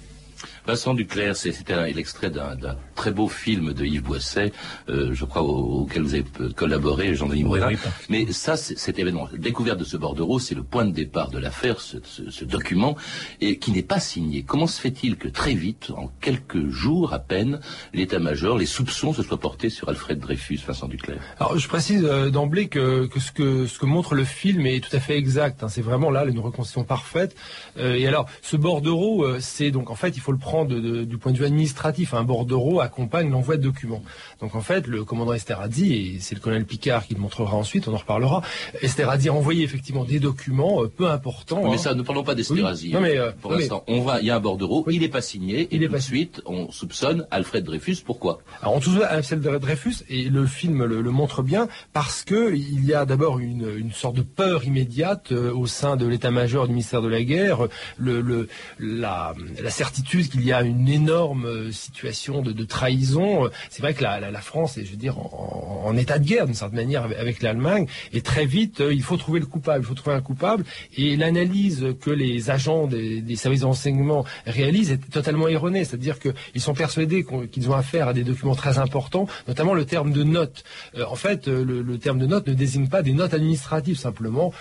Vincent 0.67 0.95
Duclerc, 0.95 1.37
c'est- 1.37 1.53
c'était 1.53 1.93
l'extrait 1.93 2.31
d'un 2.31 2.57
très 2.95 3.11
beau 3.11 3.29
film 3.29 3.75
de 3.75 3.85
Yves 3.85 4.03
Boisset, 4.03 4.51
euh, 4.89 5.11
je 5.13 5.25
crois, 5.27 5.43
au- 5.43 5.83
auquel 5.83 6.03
vous 6.03 6.15
avez 6.15 6.25
collaboré, 6.57 7.15
Jean-Denis 7.15 7.45
Morin. 7.45 7.69
oui. 7.69 7.77
Mais 8.09 8.33
ça, 8.33 8.57
c'est- 8.57 8.79
cet 8.79 8.99
événement, 8.99 9.29
la 9.31 9.37
découverte 9.39 9.79
de 9.79 9.85
ce 9.85 9.99
bordereau, 9.99 10.39
c'est 10.39 10.55
le 10.55 10.63
point 10.63 10.87
de 10.87 10.93
départ 10.93 11.31
de 11.31 11.39
l'affaire, 11.39 11.81
ce, 11.83 11.99
ce- 12.05 12.31
ce 12.31 12.45
document, 12.47 12.97
et 13.43 13.59
qui 13.59 13.73
n'est 13.73 13.83
pas 13.83 14.01
signé. 14.01 14.43
Comment 14.43 14.67
se 14.67 14.81
fait-il 14.81 15.17
que 15.17 15.29
très 15.29 15.53
vite, 15.53 15.91
en 15.95 16.11
quelques 16.23 16.71
jours 16.71 17.13
à 17.13 17.19
peine, 17.19 17.61
l'état-major, 17.93 18.57
les 18.57 18.65
soupçons 18.67 19.13
se 19.13 19.23
soient 19.23 19.39
portés 19.41 19.69
sur 19.69 19.91
Alfred 19.91 20.19
Dreyfus, 20.19 20.61
Vincent 20.67 20.89
Duclerc? 20.89 21.19
Alors, 21.41 21.59
je 21.59 21.69
précise 21.69 22.05
euh, 22.05 22.31
d'emblée 22.31 22.69
que, 22.69 23.05
que 23.07 23.21
ce 23.21 23.33
que 23.33 23.67
ce 23.67 23.79
que 23.79 23.87
montre 23.87 24.15
le 24.15 24.25
film 24.25 24.65
est 24.67 24.81
tout 24.83 24.97
à 24.97 25.01
fait 25.01 25.19
exact. 25.19 25.63
hein. 25.63 25.69
C'est 25.69 25.83
vraiment 25.83 26.11
là 26.11 26.25
une 26.25 26.39
reconstitution 26.39 26.85
parfaite. 26.85 27.37
Euh, 27.77 27.95
et 27.97 28.07
alors, 28.07 28.27
ce 28.41 28.57
bordereau, 28.57 29.25
euh, 29.25 29.39
c'est 29.41 29.71
donc 29.71 29.91
en 29.91 29.95
fait, 29.95 30.17
il 30.17 30.21
faut 30.21 30.33
le 30.33 30.39
prendre 30.39 30.54
de- 30.65 30.79
de- 30.79 31.03
du 31.05 31.19
point 31.19 31.33
de 31.33 31.39
vue 31.39 31.45
administratif. 31.45 32.15
Un 32.15 32.23
bordereau 32.23 32.79
accompagne 32.79 33.29
l'envoi 33.31 33.57
de 33.57 33.63
documents. 33.63 34.03
Donc 34.41 34.55
en 34.55 34.61
fait, 34.61 34.87
le 34.87 35.03
commandant 35.05 35.33
Esterhazy, 35.33 35.93
et 35.95 36.17
c'est 36.21 36.37
le 36.37 36.41
colonel 36.41 36.65
Picard 36.67 37.05
qui 37.07 37.15
le 37.15 37.21
montrera 37.21 37.57
ensuite, 37.57 37.89
on 37.89 37.95
en 37.95 37.97
reparlera. 37.97 38.43
Esterhazy 38.81 39.29
a 39.29 39.33
envoyé 39.35 39.65
effectivement 39.65 40.05
des 40.05 40.21
documents 40.21 40.85
euh, 40.85 40.89
peu 40.89 41.11
importants. 41.11 41.63
Mais 41.65 41.75
hein. 41.75 41.79
ça, 41.79 41.95
ne 41.95 42.03
parlons 42.03 42.23
pas 42.23 42.37
d'Esterhazy. 42.37 42.87
Oui. 42.89 42.93
Non, 42.95 43.01
mais, 43.01 43.17
euh, 43.19 43.33
pour 43.43 43.51
mais- 43.51 43.59
l'instant, 43.59 43.83
on 43.89 44.03
va, 44.03 44.21
il 44.21 44.27
y 44.27 44.31
a 44.31 44.37
un 44.37 44.41
bordereau, 44.41 44.85
Oui. 44.87 44.95
il 44.97 45.01
n'est 45.01 45.09
pas 45.09 45.21
signé, 45.23 45.67
Il 45.73 45.83
et 45.83 45.85
est 45.85 45.89
tout 45.89 45.93
pas 45.93 45.99
de 45.99 46.03
suite, 46.05 46.41
on 46.47 46.71
soupçonne 46.71 47.27
Alfred 47.33 47.65
Dreyfus. 47.65 47.97
Pourquoi? 48.07 48.39
Alors 48.63 48.75
on 48.77 48.81
celle 49.23 49.41
de 49.41 49.59
Dreyfus 49.59 50.05
et 50.09 50.25
le 50.25 50.47
film 50.47 50.85
le, 50.85 51.01
le 51.01 51.11
montre 51.11 51.43
bien 51.43 51.67
parce 51.93 52.23
que 52.23 52.55
il 52.55 52.85
y 52.85 52.93
a 52.95 53.07
d'abord 53.07 53.39
une, 53.39 53.67
une 53.77 53.91
sorte 53.93 54.15
de 54.17 54.23
peur 54.23 54.65
immédiate 54.65 55.33
euh, 55.33 55.53
au 55.53 55.67
sein 55.67 55.97
de 55.97 56.07
l'état-major 56.07 56.67
du 56.67 56.73
ministère 56.75 57.01
de 57.03 57.09
la 57.09 57.23
guerre, 57.23 57.69
le, 57.97 58.21
le- 58.21 58.49
la, 58.79 59.33
la 59.63 59.71
certitude 59.71 60.29
qu'il 60.29 60.44
y 60.45 60.53
a 60.53 60.63
une 60.63 60.89
énorme 60.89 61.47
euh, 61.47 61.73
situation 61.73 62.43
de, 62.43 62.65
trahison. 62.65 63.51
C'est 63.71 63.83
vrai 63.83 63.95
que 63.95 64.03
la, 64.03 64.41
France 64.41 64.79
est, 64.79 64.85
je 64.85 64.91
veux 64.91 64.97
dire, 64.97 65.19
en, 65.19 65.97
état 65.97 66.19
de 66.19 66.25
guerre 66.25 66.47
d'une 66.47 66.55
certaine 66.55 66.79
manière 66.79 67.05
avec, 67.05 67.43
l'Allemagne 67.43 67.87
et 68.13 68.21
très 68.21 68.47
vite 68.47 68.81
euh, 68.81 68.93
il 68.93 69.03
faut 69.03 69.17
trouver 69.17 69.39
le 69.39 69.47
coupable, 69.47 69.85
il 69.85 69.87
faut 69.87 69.95
trouver 69.95 70.17
un 70.17 70.21
coupable 70.21 70.65
et 70.97 71.17
l'analyse 71.17 71.87
que 72.01 72.11
les 72.11 72.51
agents 72.51 72.87
des, 72.87 73.37
services 73.37 73.61
de 73.61 73.67
renseignement 73.67 74.25
réalisent 74.47 74.93
est 74.93 75.11
totalement 75.11 75.49
erronée, 75.49 75.85
c'est-à-dire 75.85 76.19
qu'ils 76.19 76.61
sont 76.61 76.75
persuadés 76.75 77.25
qu'ils 77.51 77.71
ont 77.71 77.75
affaire 77.75 78.09
à 78.09 78.13
des 78.13 78.25
documents 78.25 78.55
très 78.55 78.79
importants, 78.79 79.27
notamment 79.47 79.75
le 79.75 79.85
terme 79.85 80.13
de 80.13 80.23
note. 80.23 80.65
Euh, 80.97 81.05
en 81.09 81.17
fait, 81.17 81.49
le, 81.49 81.83
le 81.83 81.99
terme 81.99 82.19
de 82.19 82.27
note 82.27 82.47
ne 82.49 82.55
désigne 82.55 82.89
pas 82.89 83.03
des 83.03 83.13
notes 83.13 83.35
administratives 83.35 83.99
simplement. 83.99 84.53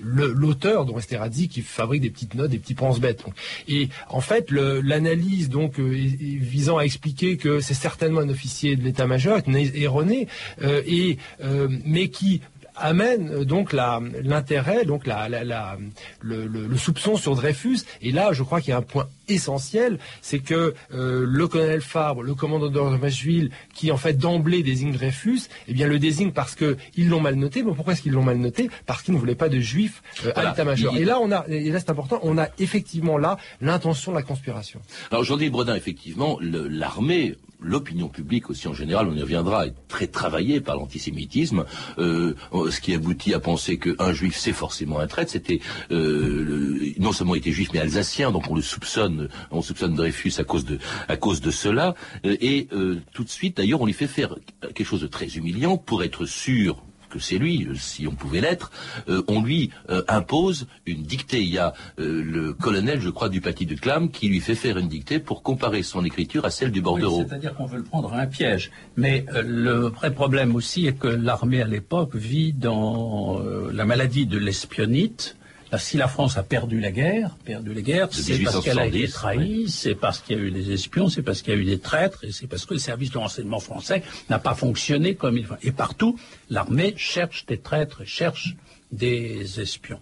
L'auteur 0.00 0.84
dont 0.84 0.98
Esterhazy 0.98 1.48
qui 1.48 1.62
fabrique 1.62 2.02
des 2.02 2.10
petites 2.10 2.34
notes, 2.34 2.50
des 2.50 2.58
petits 2.58 2.74
pense-bêtes. 2.74 3.24
Et 3.68 3.88
en 4.08 4.20
fait, 4.20 4.50
l'analyse 4.50 5.48
donc 5.48 5.78
euh, 5.78 5.88
visant 5.90 6.78
à 6.78 6.84
expliquer 6.84 7.36
que 7.36 7.60
c'est 7.60 7.74
certainement 7.74 8.20
un 8.20 8.28
officier 8.28 8.76
de 8.76 8.82
l'état-major 8.82 9.38
est 9.38 9.76
erronée, 9.76 10.28
euh, 10.62 10.82
et 10.86 11.18
euh, 11.42 11.68
mais 11.84 12.08
qui 12.08 12.40
amène 12.76 13.30
euh, 13.30 13.44
donc 13.44 13.72
l'intérêt, 13.72 14.84
donc 14.84 15.06
la, 15.06 15.28
la, 15.28 15.76
le, 16.20 16.46
le, 16.46 16.76
soupçon 16.76 17.16
sur 17.16 17.34
Dreyfus. 17.34 17.80
Et 18.02 18.12
là, 18.12 18.32
je 18.32 18.42
crois 18.42 18.60
qu'il 18.60 18.70
y 18.70 18.72
a 18.72 18.78
un 18.78 18.82
point 18.82 19.08
essentiel, 19.28 19.98
c'est 20.20 20.40
que 20.40 20.74
euh, 20.92 21.24
le 21.26 21.48
colonel 21.48 21.80
Fabre, 21.80 22.22
le 22.22 22.34
commandant 22.34 22.68
de 22.68 22.96
Macheville, 22.96 23.50
qui 23.74 23.90
en 23.90 23.96
fait 23.96 24.14
d'emblée 24.14 24.62
désigne 24.62 24.92
Dreyfus, 24.92 25.42
eh 25.68 25.72
bien 25.72 25.86
le 25.86 25.98
désigne 25.98 26.32
parce 26.32 26.54
qu'ils 26.54 27.08
l'ont 27.08 27.20
mal 27.20 27.36
noté. 27.36 27.62
Mais 27.62 27.72
pourquoi 27.72 27.94
est-ce 27.94 28.02
qu'ils 28.02 28.12
l'ont 28.12 28.22
mal 28.22 28.38
noté 28.38 28.70
Parce 28.86 29.02
qu'ils 29.02 29.14
ne 29.14 29.18
voulaient 29.18 29.34
pas 29.34 29.48
de 29.48 29.60
juifs 29.60 30.02
euh, 30.24 30.32
à 30.36 30.44
l'état-major. 30.44 30.96
Et 30.96 31.04
là, 31.04 31.18
on 31.20 31.30
a, 31.32 31.44
et 31.48 31.70
là 31.70 31.80
c'est 31.80 31.90
important, 31.90 32.20
on 32.22 32.38
a 32.38 32.48
effectivement 32.58 33.18
là 33.18 33.38
l'intention 33.60 34.12
de 34.12 34.16
la 34.16 34.22
conspiration. 34.22 34.80
Alors 35.10 35.22
aujourd'hui, 35.22 35.48
Bredin, 35.50 35.74
effectivement, 35.74 36.38
l'armée 36.40 37.36
l'opinion 37.60 38.08
publique 38.08 38.50
aussi 38.50 38.68
en 38.68 38.74
général, 38.74 39.08
on 39.08 39.14
y 39.14 39.20
reviendra, 39.20 39.66
est 39.66 39.74
très 39.88 40.06
travaillée 40.06 40.60
par 40.60 40.76
l'antisémitisme, 40.76 41.64
euh, 41.98 42.34
ce 42.52 42.80
qui 42.80 42.94
aboutit 42.94 43.34
à 43.34 43.40
penser 43.40 43.78
qu'un 43.78 44.12
juif 44.12 44.36
c'est 44.38 44.52
forcément 44.52 44.98
un 44.98 45.06
traître. 45.06 45.30
C'était 45.30 45.60
euh, 45.90 46.92
non 46.98 47.12
seulement 47.12 47.34
il 47.34 47.38
était 47.38 47.52
juif 47.52 47.70
mais 47.72 47.80
alsacien, 47.80 48.30
donc 48.30 48.50
on 48.50 48.54
le 48.54 48.62
soupçonne, 48.62 49.28
on 49.50 49.62
soupçonne 49.62 49.94
Dreyfus 49.94 50.34
à 50.38 50.44
cause 50.44 50.64
de 50.64 50.78
à 51.08 51.16
cause 51.16 51.40
de 51.40 51.50
cela. 51.50 51.94
Euh, 52.26 52.36
et 52.40 52.68
tout 53.12 53.24
de 53.24 53.28
suite, 53.28 53.56
d'ailleurs, 53.56 53.80
on 53.80 53.86
lui 53.86 53.92
fait 53.92 54.06
faire 54.06 54.36
quelque 54.74 54.84
chose 54.84 55.02
de 55.02 55.06
très 55.06 55.36
humiliant 55.36 55.76
pour 55.76 56.02
être 56.02 56.26
sûr 56.26 56.82
que 57.14 57.20
c'est 57.20 57.38
lui, 57.38 57.64
euh, 57.64 57.74
si 57.76 58.08
on 58.08 58.14
pouvait 58.14 58.40
l'être, 58.40 58.72
euh, 59.08 59.22
on 59.28 59.40
lui 59.42 59.70
euh, 59.88 60.02
impose 60.08 60.66
une 60.84 61.02
dictée. 61.02 61.42
Il 61.42 61.50
y 61.50 61.58
a 61.58 61.72
le 61.96 62.52
colonel, 62.52 63.00
je 63.00 63.08
crois, 63.10 63.28
du 63.28 63.40
Paty 63.40 63.66
de 63.66 63.76
Clam 63.76 64.10
qui 64.10 64.28
lui 64.28 64.40
fait 64.40 64.56
faire 64.56 64.78
une 64.78 64.88
dictée 64.88 65.20
pour 65.20 65.42
comparer 65.42 65.82
son 65.82 66.04
écriture 66.04 66.44
à 66.44 66.50
celle 66.50 66.72
du 66.72 66.80
bordereau. 66.80 67.24
C'est-à-dire 67.28 67.54
qu'on 67.54 67.66
veut 67.66 67.78
le 67.78 67.84
prendre 67.84 68.12
à 68.12 68.20
un 68.20 68.26
piège. 68.26 68.70
Mais 68.96 69.24
le 69.44 69.88
vrai 69.88 70.12
problème 70.12 70.56
aussi 70.56 70.86
est 70.86 70.98
que 70.98 71.06
l'armée 71.08 71.62
à 71.62 71.66
l'époque 71.66 72.16
vit 72.16 72.52
dans 72.52 73.40
la 73.72 73.84
maladie 73.84 74.26
de 74.26 74.38
l'espionnite 74.38 75.36
si 75.78 75.96
la 75.96 76.08
France 76.08 76.36
a 76.36 76.42
perdu 76.42 76.80
la 76.80 76.90
guerre, 76.90 77.36
perdu 77.44 77.74
les 77.74 77.82
guerres, 77.82 78.08
c'est 78.10 78.38
parce 78.42 78.60
qu'elle 78.60 78.78
a 78.78 78.86
été 78.86 79.08
trahie, 79.08 79.68
c'est 79.68 79.94
parce 79.94 80.20
qu'il 80.20 80.36
y 80.36 80.40
a 80.40 80.42
eu 80.42 80.50
des 80.50 80.72
espions, 80.72 81.08
c'est 81.08 81.22
parce 81.22 81.42
qu'il 81.42 81.54
y 81.54 81.56
a 81.56 81.60
eu 81.60 81.64
des 81.64 81.78
traîtres, 81.78 82.24
et 82.24 82.32
c'est 82.32 82.46
parce 82.46 82.66
que 82.66 82.74
le 82.74 82.80
service 82.80 83.10
de 83.10 83.18
renseignement 83.18 83.60
français 83.60 84.02
n'a 84.30 84.38
pas 84.38 84.54
fonctionné 84.54 85.14
comme 85.14 85.38
il 85.38 85.46
faut. 85.46 85.54
Et 85.62 85.72
partout, 85.72 86.18
l'armée 86.50 86.94
cherche 86.96 87.46
des 87.46 87.58
traîtres, 87.58 88.04
cherche 88.04 88.56
des 88.92 89.60
espions, 89.60 90.00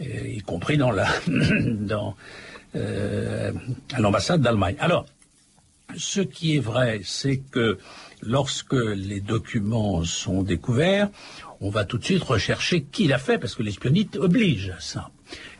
y 0.00 0.40
compris 0.40 0.76
dans 0.76 0.90
la, 0.90 1.08
dans, 1.26 2.14
euh, 2.76 3.52
à 3.92 4.00
l'ambassade 4.00 4.40
d'Allemagne. 4.40 4.76
Alors, 4.78 5.06
ce 5.96 6.20
qui 6.20 6.56
est 6.56 6.60
vrai, 6.60 7.00
c'est 7.04 7.38
que 7.38 7.78
lorsque 8.22 8.72
les 8.72 9.20
documents 9.20 10.04
sont 10.04 10.42
découverts, 10.42 11.10
on 11.60 11.70
va 11.70 11.84
tout 11.84 11.98
de 11.98 12.04
suite 12.04 12.22
rechercher 12.22 12.82
qui 12.82 13.06
l'a 13.06 13.18
fait, 13.18 13.38
parce 13.38 13.54
que 13.54 13.62
l'espionnite 13.62 14.16
oblige 14.16 14.70
à 14.70 14.80
ça. 14.80 15.10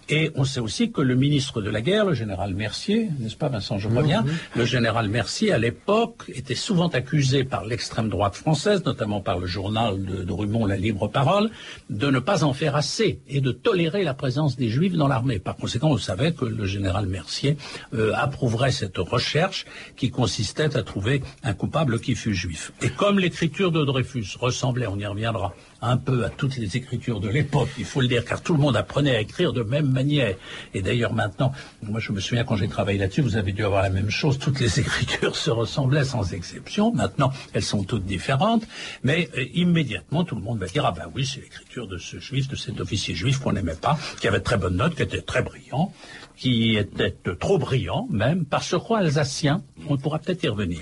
Et 0.08 0.30
on 0.34 0.44
sait 0.44 0.60
aussi 0.60 0.90
que 0.90 1.00
le 1.00 1.14
ministre 1.14 1.62
de 1.62 1.70
la 1.70 1.80
guerre, 1.80 2.04
le 2.04 2.14
général 2.14 2.54
Mercier, 2.54 3.10
n'est-ce 3.18 3.36
pas 3.36 3.48
Vincent, 3.48 3.78
je 3.78 3.88
bien, 3.88 4.24
le 4.56 4.64
général 4.64 5.08
Mercier, 5.08 5.52
à 5.52 5.58
l'époque, 5.58 6.24
était 6.28 6.54
souvent 6.54 6.88
accusé 6.88 7.44
par 7.44 7.64
l'extrême 7.64 8.08
droite 8.08 8.34
française, 8.34 8.84
notamment 8.84 9.20
par 9.20 9.38
le 9.38 9.46
journal 9.46 10.04
de, 10.04 10.22
de, 10.22 10.66
La 10.68 10.76
Libre 10.76 11.08
Parole, 11.08 11.50
de 11.90 12.10
ne 12.10 12.18
pas 12.18 12.44
en 12.44 12.52
faire 12.52 12.76
assez 12.76 13.20
et 13.28 13.40
de 13.40 13.52
tolérer 13.52 14.04
la 14.04 14.14
présence 14.14 14.56
des 14.56 14.68
Juifs 14.68 14.94
dans 14.94 15.08
l'armée. 15.08 15.38
Par 15.38 15.56
conséquent, 15.56 15.90
on 15.90 15.98
savait 15.98 16.32
que 16.32 16.44
le 16.44 16.66
général 16.66 17.06
Mercier 17.06 17.56
euh, 17.94 18.12
approuverait 18.14 18.72
cette 18.72 18.98
recherche 18.98 19.66
qui 19.96 20.10
consistait 20.10 20.76
à 20.76 20.82
trouver 20.82 21.22
un 21.42 21.54
coupable 21.54 22.00
qui 22.00 22.14
fût 22.14 22.34
juif. 22.34 22.72
Et 22.82 22.90
comme 22.90 23.18
l'écriture 23.18 23.70
de 23.70 23.84
Dreyfus 23.84 24.36
ressemblait, 24.38 24.86
on 24.86 24.98
y 24.98 25.06
reviendra, 25.06 25.54
un 25.82 25.96
peu 25.96 26.24
à 26.24 26.30
toutes 26.30 26.56
les 26.56 26.76
écritures 26.76 27.20
de 27.20 27.28
l'époque, 27.28 27.70
il 27.78 27.84
faut 27.84 28.00
le 28.00 28.08
dire, 28.08 28.24
car 28.24 28.42
tout 28.42 28.52
le 28.52 28.58
monde 28.58 28.76
apprenait 28.76 29.16
à 29.16 29.20
écrire 29.20 29.52
de 29.52 29.62
même 29.62 29.90
manière. 29.90 30.36
Et 30.74 30.82
d'ailleurs 30.82 31.12
maintenant, 31.12 31.52
moi 31.82 32.00
je 32.00 32.12
me 32.12 32.20
souviens 32.20 32.44
quand 32.44 32.56
j'ai 32.56 32.68
travaillé 32.68 32.98
là-dessus, 32.98 33.22
vous 33.22 33.36
avez 33.36 33.52
dû 33.52 33.64
avoir 33.64 33.82
la 33.82 33.90
même 33.90 34.10
chose, 34.10 34.38
toutes 34.38 34.60
les 34.60 34.80
écritures 34.80 35.36
se 35.36 35.50
ressemblaient 35.50 36.04
sans 36.04 36.32
exception. 36.32 36.92
Maintenant, 36.92 37.32
elles 37.52 37.62
sont 37.62 37.84
toutes 37.84 38.04
différentes, 38.04 38.64
mais 39.02 39.28
euh, 39.36 39.44
immédiatement 39.54 40.24
tout 40.24 40.34
le 40.34 40.42
monde 40.42 40.58
va 40.58 40.66
dire 40.66 40.84
ah 40.86 40.92
ben 40.92 41.10
oui, 41.14 41.24
c'est 41.24 41.40
l'écriture 41.40 41.86
de 41.86 41.98
ce 41.98 42.18
juif, 42.18 42.48
de 42.48 42.56
cet 42.56 42.80
officier 42.80 43.14
juif 43.14 43.38
qu'on 43.38 43.52
n'aimait 43.52 43.74
pas, 43.74 43.98
qui 44.20 44.28
avait 44.28 44.40
très 44.40 44.56
bonnes 44.56 44.76
notes, 44.76 44.94
qui 44.94 45.02
était 45.02 45.22
très 45.22 45.42
brillant, 45.42 45.92
qui 46.36 46.76
était 46.76 47.14
trop 47.38 47.58
brillant 47.58 48.06
même, 48.10 48.44
par 48.44 48.62
ce 48.62 48.76
roi 48.76 48.98
alsacien. 48.98 49.62
On 49.88 49.96
pourra 49.96 50.18
peut-être 50.18 50.42
y 50.44 50.48
revenir 50.48 50.80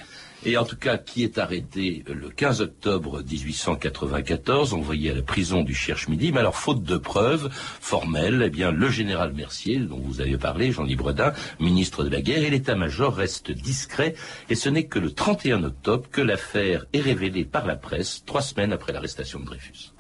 et 0.49 0.57
en 0.57 0.65
tout 0.65 0.77
cas 0.77 0.97
qui 0.97 1.23
est 1.25 1.37
arrêté 1.37 2.03
le 2.07 2.31
15 2.31 2.63
octobre 2.63 3.23
1894, 3.23 4.73
envoyé 4.73 5.11
à 5.11 5.15
la 5.15 5.23
prison 5.23 5.63
du 5.63 5.75
Cherche-Midi. 5.75 6.33
Mais 6.33 6.41
alors, 6.41 6.57
faute 6.57 6.83
de 6.83 6.97
preuves 6.97 7.51
formelles, 7.53 8.43
eh 8.47 8.51
bien, 8.51 8.71
le 8.71 8.89
général 8.89 9.35
Mercier, 9.35 9.79
dont 9.79 10.01
vous 10.03 10.21
avez 10.23 10.39
parlé, 10.39 10.73
Jean-Louis 10.73 10.97
Bredin, 10.97 11.33
ministre 11.61 12.03
de 12.03 12.09
la 12.09 12.23
Guerre, 12.23 12.45
et 12.45 12.51
l'état-major 12.51 13.15
restent 13.15 13.51
discrets. 13.51 14.15
Et 14.49 14.55
ce 14.55 14.71
n'est 14.71 14.87
que 14.87 14.99
le 14.99 15.11
31 15.13 15.65
octobre 15.65 16.09
que 16.11 16.23
l'affaire 16.23 16.87
est 16.95 17.01
révélée 17.01 17.45
par 17.45 17.67
la 17.67 17.77
presse, 17.77 18.23
trois 18.25 18.43
semaines 18.43 18.73
après 18.73 18.93
l'arrestation 18.93 19.41
de 19.41 19.45
Dreyfus. 19.45 19.93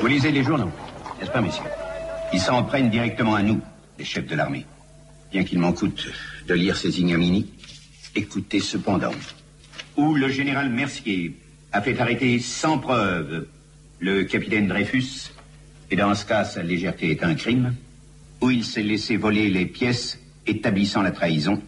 Vous 0.00 0.06
lisez 0.08 0.32
les 0.32 0.42
journaux, 0.42 0.70
n'est-ce 1.20 1.30
pas, 1.30 1.40
messieurs? 1.40 1.64
Ils 2.32 2.40
s'en 2.40 2.64
prennent 2.64 2.90
directement 2.90 3.36
à 3.36 3.42
nous 3.42 3.60
les 3.98 4.04
chefs 4.04 4.26
de 4.26 4.34
l'armée. 4.34 4.66
Bien 5.32 5.44
qu'il 5.44 5.58
m'en 5.58 5.72
coûte 5.72 6.08
de 6.46 6.54
lire 6.54 6.76
ces 6.76 7.00
ignominies, 7.00 7.50
écoutez 8.14 8.60
cependant. 8.60 9.12
Où 9.96 10.14
le 10.14 10.28
général 10.28 10.70
Mercier 10.70 11.36
a 11.72 11.82
fait 11.82 11.98
arrêter 12.00 12.38
sans 12.38 12.78
preuve 12.78 13.46
le 13.98 14.24
capitaine 14.24 14.68
Dreyfus, 14.68 15.32
et 15.90 15.96
dans 15.96 16.14
ce 16.14 16.24
cas, 16.26 16.44
sa 16.44 16.62
légèreté 16.62 17.10
est 17.10 17.24
un 17.24 17.34
crime, 17.34 17.74
où 18.40 18.50
il 18.50 18.64
s'est 18.64 18.82
laissé 18.82 19.16
voler 19.16 19.48
les 19.48 19.66
pièces 19.66 20.18
établissant 20.46 21.02
la 21.02 21.10
trahison, 21.10 21.62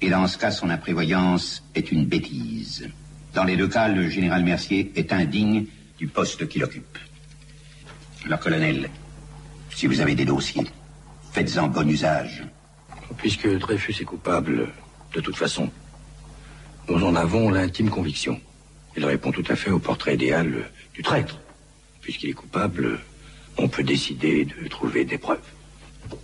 et 0.00 0.10
dans 0.10 0.26
ce 0.26 0.38
cas, 0.38 0.50
son 0.50 0.70
imprévoyance 0.70 1.62
est 1.74 1.90
une 1.90 2.04
bêtise. 2.04 2.88
Dans 3.34 3.44
les 3.44 3.56
deux 3.56 3.68
cas, 3.68 3.88
le 3.88 4.08
général 4.08 4.44
Mercier 4.44 4.92
est 4.94 5.12
indigne 5.12 5.66
du 5.98 6.08
poste 6.08 6.46
qu'il 6.48 6.62
occupe. 6.62 6.98
Alors, 8.24 8.38
colonel, 8.38 8.90
si 9.70 9.86
vous 9.86 10.00
avez 10.00 10.14
des 10.14 10.24
dossiers, 10.24 10.64
Faites-en 11.34 11.66
bon 11.66 11.88
usage. 11.90 12.44
Puisque 13.16 13.48
Dreyfus 13.58 14.00
est 14.00 14.04
coupable, 14.04 14.68
de 15.12 15.20
toute 15.20 15.36
façon, 15.36 15.68
nous 16.88 17.02
en 17.02 17.16
avons 17.16 17.50
l'intime 17.50 17.90
conviction. 17.90 18.40
Il 18.96 19.04
répond 19.04 19.32
tout 19.32 19.42
à 19.48 19.56
fait 19.56 19.72
au 19.72 19.80
portrait 19.80 20.14
idéal 20.14 20.70
du 20.94 21.02
traître. 21.02 21.40
Puisqu'il 22.00 22.30
est 22.30 22.34
coupable, 22.34 23.00
on 23.58 23.66
peut 23.66 23.82
décider 23.82 24.44
de 24.44 24.68
trouver 24.68 25.04
des 25.04 25.18
preuves. 25.18 25.42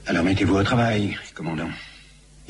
Alors 0.06 0.22
mettez-vous 0.22 0.54
au 0.54 0.62
travail, 0.62 1.18
commandant. 1.34 1.70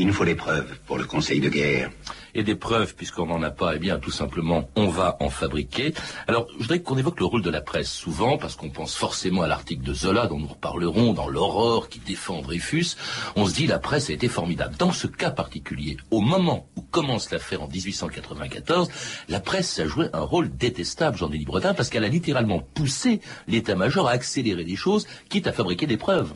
Il 0.01 0.07
nous 0.07 0.15
faut 0.15 0.25
des 0.25 0.35
preuves 0.35 0.79
pour 0.87 0.97
le 0.97 1.05
Conseil 1.05 1.41
de 1.41 1.51
guerre 1.51 1.91
et 2.33 2.43
des 2.43 2.55
preuves, 2.55 2.95
puisqu'on 2.95 3.27
n'en 3.27 3.43
a 3.43 3.51
pas, 3.51 3.77
eh 3.77 3.79
bien, 3.79 3.99
tout 3.99 4.11
simplement, 4.11 4.67
on 4.75 4.89
va 4.89 5.19
en 5.21 5.29
fabriquer. 5.29 5.93
Alors, 6.27 6.47
je 6.55 6.63
voudrais 6.63 6.81
qu'on 6.81 6.97
évoque 6.97 7.21
le 7.21 7.27
rôle 7.27 7.43
de 7.43 7.51
la 7.51 7.61
presse 7.61 7.91
souvent, 7.91 8.39
parce 8.39 8.57
qu'on 8.57 8.71
pense 8.71 8.95
forcément 8.95 9.43
à 9.43 9.47
l'article 9.47 9.83
de 9.83 9.93
Zola, 9.93 10.27
dont 10.27 10.39
nous 10.39 10.47
reparlerons, 10.47 11.13
dans 11.13 11.29
l'Aurore, 11.29 11.91
qui 11.91 11.99
défend 11.99 12.41
Dreyfus. 12.41 12.97
On 13.37 13.45
se 13.45 13.53
dit, 13.53 13.67
la 13.67 13.79
presse 13.79 14.09
a 14.09 14.15
été 14.15 14.29
formidable. 14.29 14.75
Dans 14.79 14.93
ce 14.93 15.07
cas 15.07 15.33
particulier, 15.33 15.99
au 16.11 16.23
moment 16.23 16.67
où 16.77 16.81
commence 16.81 17.31
l'affaire 17.31 17.61
en 17.61 17.69
1894, 17.69 18.89
la 19.29 19.41
presse 19.41 19.79
a 19.81 19.87
joué 19.87 20.07
un 20.15 20.23
rôle 20.23 20.49
détestable, 20.49 21.19
Jean-Denis 21.19 21.45
Bretin, 21.45 21.75
parce 21.75 21.91
qu'elle 21.91 22.05
a 22.05 22.09
littéralement 22.09 22.61
poussé 22.61 23.21
l'état-major 23.49 24.09
à 24.09 24.13
accélérer 24.13 24.65
les 24.65 24.77
choses, 24.77 25.07
quitte 25.29 25.47
à 25.47 25.53
fabriquer 25.53 25.87
des 25.87 25.99
preuves. 25.99 26.33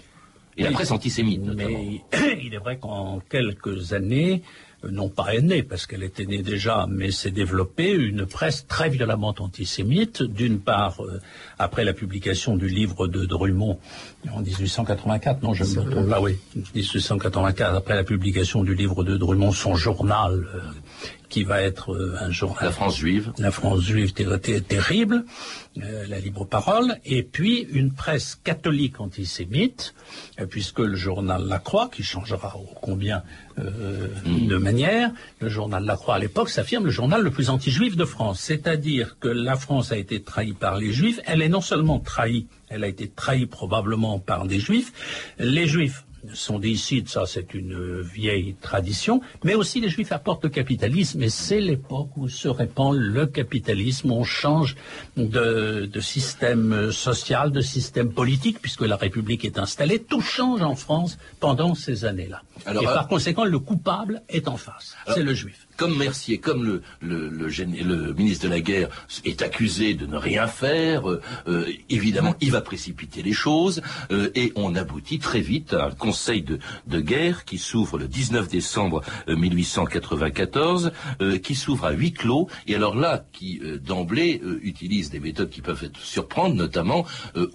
Et 0.57 0.63
la 0.63 0.71
presse 0.71 0.91
antisémite, 0.91 1.43
notamment. 1.43 1.79
Mais 2.13 2.39
il 2.45 2.55
est 2.55 2.59
vrai 2.59 2.79
qu'en 2.79 3.21
quelques 3.29 3.93
années, 3.93 4.43
euh, 4.85 4.91
non 4.91 5.09
pas 5.09 5.35
est 5.35 5.63
parce 5.63 5.87
qu'elle 5.87 6.03
était 6.03 6.27
née 6.27 6.43
déjà, 6.43 6.87
mais 6.89 7.11
s'est 7.11 7.31
développée 7.31 7.93
une 7.93 8.27
presse 8.27 8.67
très 8.67 8.89
violemment 8.89 9.35
antisémite, 9.39 10.23
d'une 10.23 10.61
part 10.61 11.03
euh, 11.03 11.21
après 11.59 11.85
la 11.85 11.93
publication 11.93 12.57
du 12.57 12.69
livre 12.69 13.07
de 13.07 13.25
Drummond 13.25 13.79
en 14.33 14.41
1884, 14.41 15.43
non 15.43 15.55
je 15.55 15.65
me 15.65 15.91
trompe 15.91 16.09
pas, 16.09 16.21
oui, 16.21 16.37
1884, 16.75 17.75
après 17.75 17.95
la 17.95 18.05
publication 18.05 18.63
du 18.63 18.75
livre 18.75 19.05
de 19.05 19.17
Drummond, 19.17 19.53
son 19.53 19.75
journal, 19.75 20.47
euh, 20.55 20.61
qui 21.35 21.43
va 21.43 21.63
être 21.63 21.93
euh, 21.93 22.15
un 22.21 22.31
journal. 22.31 22.67
La 22.67 22.71
France 22.71 22.97
juive. 22.97 23.33
La 23.39 23.51
France 23.51 23.81
juive 23.83 24.13
terrible, 24.13 25.25
euh, 25.83 26.07
la 26.07 26.21
libre 26.21 26.45
parole, 26.45 26.99
et 27.05 27.25
puis 27.25 27.67
une 27.73 27.93
presse 27.93 28.39
catholique 28.45 29.01
antisémite, 29.01 29.97
euh, 30.39 30.47
puisque 30.47 30.79
le 30.79 30.95
journal 30.95 31.43
La 31.49 31.59
Croix, 31.59 31.91
qui 31.93 32.05
changera 32.05 32.57
au 32.57 32.71
combien 32.81 33.25
mm. 33.59 34.47
de 34.47 34.57
manière, 34.59 35.11
le 35.41 35.49
journal 35.49 35.85
La 35.85 35.97
Croix 35.97 36.15
à 36.15 36.19
l'époque 36.21 36.51
s'affirme 36.51 36.85
le 36.85 36.93
journal 36.93 37.21
le 37.21 37.33
plus 37.33 37.51
anti-juif 37.51 37.97
de 37.97 38.05
France. 38.05 38.39
C'est-à-dire 38.39 39.17
que 39.19 39.27
la 39.27 39.57
France 39.57 39.91
a 39.91 39.97
été 39.97 40.23
trahie 40.23 40.53
par 40.53 40.79
les 40.79 40.93
juifs, 40.93 41.19
elle 41.27 41.43
est 41.43 41.49
non 41.49 41.61
seulement 41.61 41.99
trahie, 41.99 42.47
elle 42.69 42.85
a 42.85 42.87
été 42.87 43.09
trahie 43.09 43.47
probablement 43.47 44.21
par 44.21 44.47
des 44.47 44.61
juifs, 44.61 44.93
les 45.41 45.67
juifs 45.67 46.05
sont 46.33 46.59
des 46.59 46.75
ça 47.07 47.25
c'est 47.27 47.55
une 47.55 48.01
vieille 48.01 48.55
tradition, 48.61 49.21
mais 49.43 49.55
aussi 49.55 49.81
les 49.81 49.89
juifs 49.89 50.13
apportent 50.13 50.45
le 50.45 50.51
capitalisme, 50.51 51.23
et 51.23 51.29
c'est 51.29 51.61
l'époque 51.61 52.11
où 52.17 52.29
se 52.29 52.49
répand 52.49 52.97
le 52.97 53.27
capitalisme, 53.27 54.11
on 54.11 54.25
change 54.25 54.77
de, 55.17 55.89
système 56.01 56.91
social, 56.93 57.53
de 57.53 57.61
système 57.61 58.13
politique, 58.13 58.61
puisque 58.61 58.83
la 58.83 58.97
République 58.97 59.45
est 59.45 59.59
installée, 59.59 59.99
tout 59.99 60.21
change 60.21 60.63
en 60.63 60.75
France 60.75 61.19
pendant 61.41 61.75
ces 61.75 62.05
années-là. 62.05 62.43
et 62.67 62.77
euh, 62.77 62.95
par 62.95 63.09
conséquent, 63.09 63.45
le 63.45 63.59
coupable 63.59 64.23
est 64.29 64.49
en 64.49 64.57
face, 64.57 64.97
c'est 65.15 65.23
le 65.23 65.35
juif 65.35 65.64
comme 65.77 65.97
Mercier, 65.99 66.39
comme 66.39 66.81
le, 67.01 68.15
ministre 68.15 68.45
de 68.45 68.51
la 68.51 68.61
Guerre 68.61 68.89
est 69.25 69.43
accusé 69.43 69.95
de 69.95 70.07
ne 70.07 70.17
rien 70.17 70.47
faire, 70.47 71.11
euh, 71.11 71.21
euh, 71.49 71.67
évidemment, 71.91 72.35
il 72.41 72.51
va 72.51 72.61
précipiter 72.61 73.23
les 73.23 73.33
choses 73.33 73.83
euh, 74.11 74.31
et 74.35 74.53
on 74.57 74.75
aboutit 74.75 75.19
très 75.19 75.41
vite 75.41 75.75
à 75.75 75.87
un 75.87 75.91
conseil 75.91 76.43
de, 76.43 76.59
guerre 77.01 77.45
qui 77.45 77.59
s'ouvre 77.59 77.99
le 77.99 78.09
19 78.09 78.49
décembre 78.49 79.03
1894, 79.29 80.93
qui 81.43 81.55
s'ouvre 81.55 81.87
à 81.87 81.91
huis 81.91 82.13
clos 82.13 82.49
et 82.67 82.75
alors 82.77 82.95
là, 82.95 83.27
qui 83.33 83.61
d'emblée 83.85 84.41
utilise 84.63 85.11
des 85.11 85.19
méthodes 85.19 85.51
qui 85.51 85.61
peuvent 85.61 85.83
être 85.83 85.99
surprendre, 85.99 86.55
notamment, 86.55 87.05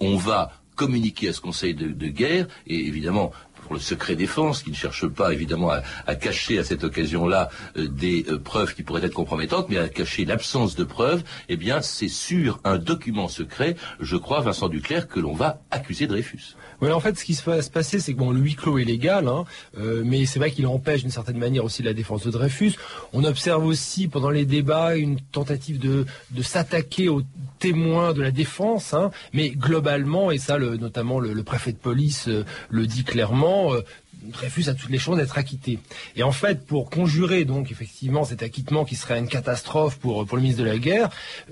on 0.00 0.16
va 0.16 0.52
communiquer 0.76 1.28
à 1.28 1.32
ce 1.32 1.40
conseil 1.40 1.74
de 1.74 2.08
guerre 2.08 2.46
et 2.66 2.86
évidemment 2.86 3.32
le 3.74 3.80
secret 3.80 4.16
défense, 4.16 4.62
qui 4.62 4.70
ne 4.70 4.76
cherche 4.76 5.06
pas 5.06 5.32
évidemment 5.32 5.70
à, 6.06 6.14
cacher 6.14 6.58
à 6.58 6.64
cette 6.64 6.84
occasion-là 6.84 7.48
euh, 7.76 7.88
des 7.88 8.24
euh, 8.28 8.38
preuves 8.38 8.74
qui 8.74 8.82
pourraient 8.82 9.04
être 9.04 9.14
compromettantes, 9.14 9.68
mais 9.68 9.78
à 9.78 9.88
cacher 9.88 10.24
l'absence 10.24 10.74
de 10.76 10.84
preuves, 10.84 11.22
eh 11.48 11.56
bien 11.56 11.80
c'est 11.80 12.08
sur 12.08 12.60
un 12.64 12.78
document 12.78 13.28
secret, 13.28 13.76
je 14.00 14.16
crois, 14.16 14.40
Vincent 14.40 14.68
Duclerc, 14.68 15.08
que 15.08 15.20
l'on 15.20 15.34
va 15.34 15.62
accuser 15.70 16.06
Dreyfus. 16.06 16.56
Oui, 16.80 16.90
en 16.90 17.00
fait, 17.00 17.18
ce 17.18 17.24
qui 17.24 17.34
se 17.34 17.44
va 17.44 17.60
se 17.60 17.70
passer, 17.70 18.00
c'est 18.00 18.14
que 18.14 18.18
bon, 18.18 18.30
le 18.30 18.40
huis 18.40 18.54
clos 18.54 18.78
est 18.78 18.84
légal, 18.84 19.28
hein, 19.28 19.44
euh, 19.78 20.02
mais 20.04 20.24
c'est 20.24 20.38
vrai 20.38 20.50
qu'il 20.50 20.66
empêche 20.66 21.02
d'une 21.02 21.10
certaine 21.10 21.36
manière 21.36 21.64
aussi 21.64 21.82
la 21.82 21.92
défense 21.92 22.24
de 22.24 22.30
Dreyfus. 22.30 22.72
On 23.12 23.24
observe 23.24 23.66
aussi 23.66 24.08
pendant 24.08 24.30
les 24.30 24.46
débats 24.46 24.96
une 24.96 25.20
tentative 25.20 25.78
de, 25.78 26.06
s'attaquer 26.42 27.08
aux 27.08 27.22
témoins 27.60 28.12
de 28.12 28.22
la 28.22 28.32
défense, 28.32 28.94
hein, 28.94 29.12
mais 29.32 29.50
globalement, 29.50 30.32
et 30.32 30.38
ça, 30.38 30.58
le, 30.58 30.76
notamment 30.76 31.20
le, 31.20 31.42
préfet 31.44 31.72
de 31.72 31.78
police 31.78 32.28
le 32.70 32.86
dit 32.86 33.04
clairement, 33.04 33.72
Dreyfus 34.22 34.68
a 34.68 34.74
toutes 34.74 34.90
les 34.90 34.98
chances 34.98 35.16
d'être 35.16 35.38
acquitté. 35.38 35.78
Et 36.16 36.22
en 36.22 36.32
fait, 36.32 36.66
pour 36.66 36.90
conjurer 36.90 37.44
donc 37.44 37.70
effectivement 37.70 38.24
cet 38.24 38.42
acquittement 38.42 38.84
qui 38.84 38.96
serait 38.96 39.18
une 39.18 39.28
catastrophe 39.28 39.98
pour, 39.98 40.26
pour 40.26 40.36
le 40.36 40.42
ministre 40.42 40.62
de 40.62 40.68
la 40.68 40.78
Guerre, 40.78 41.10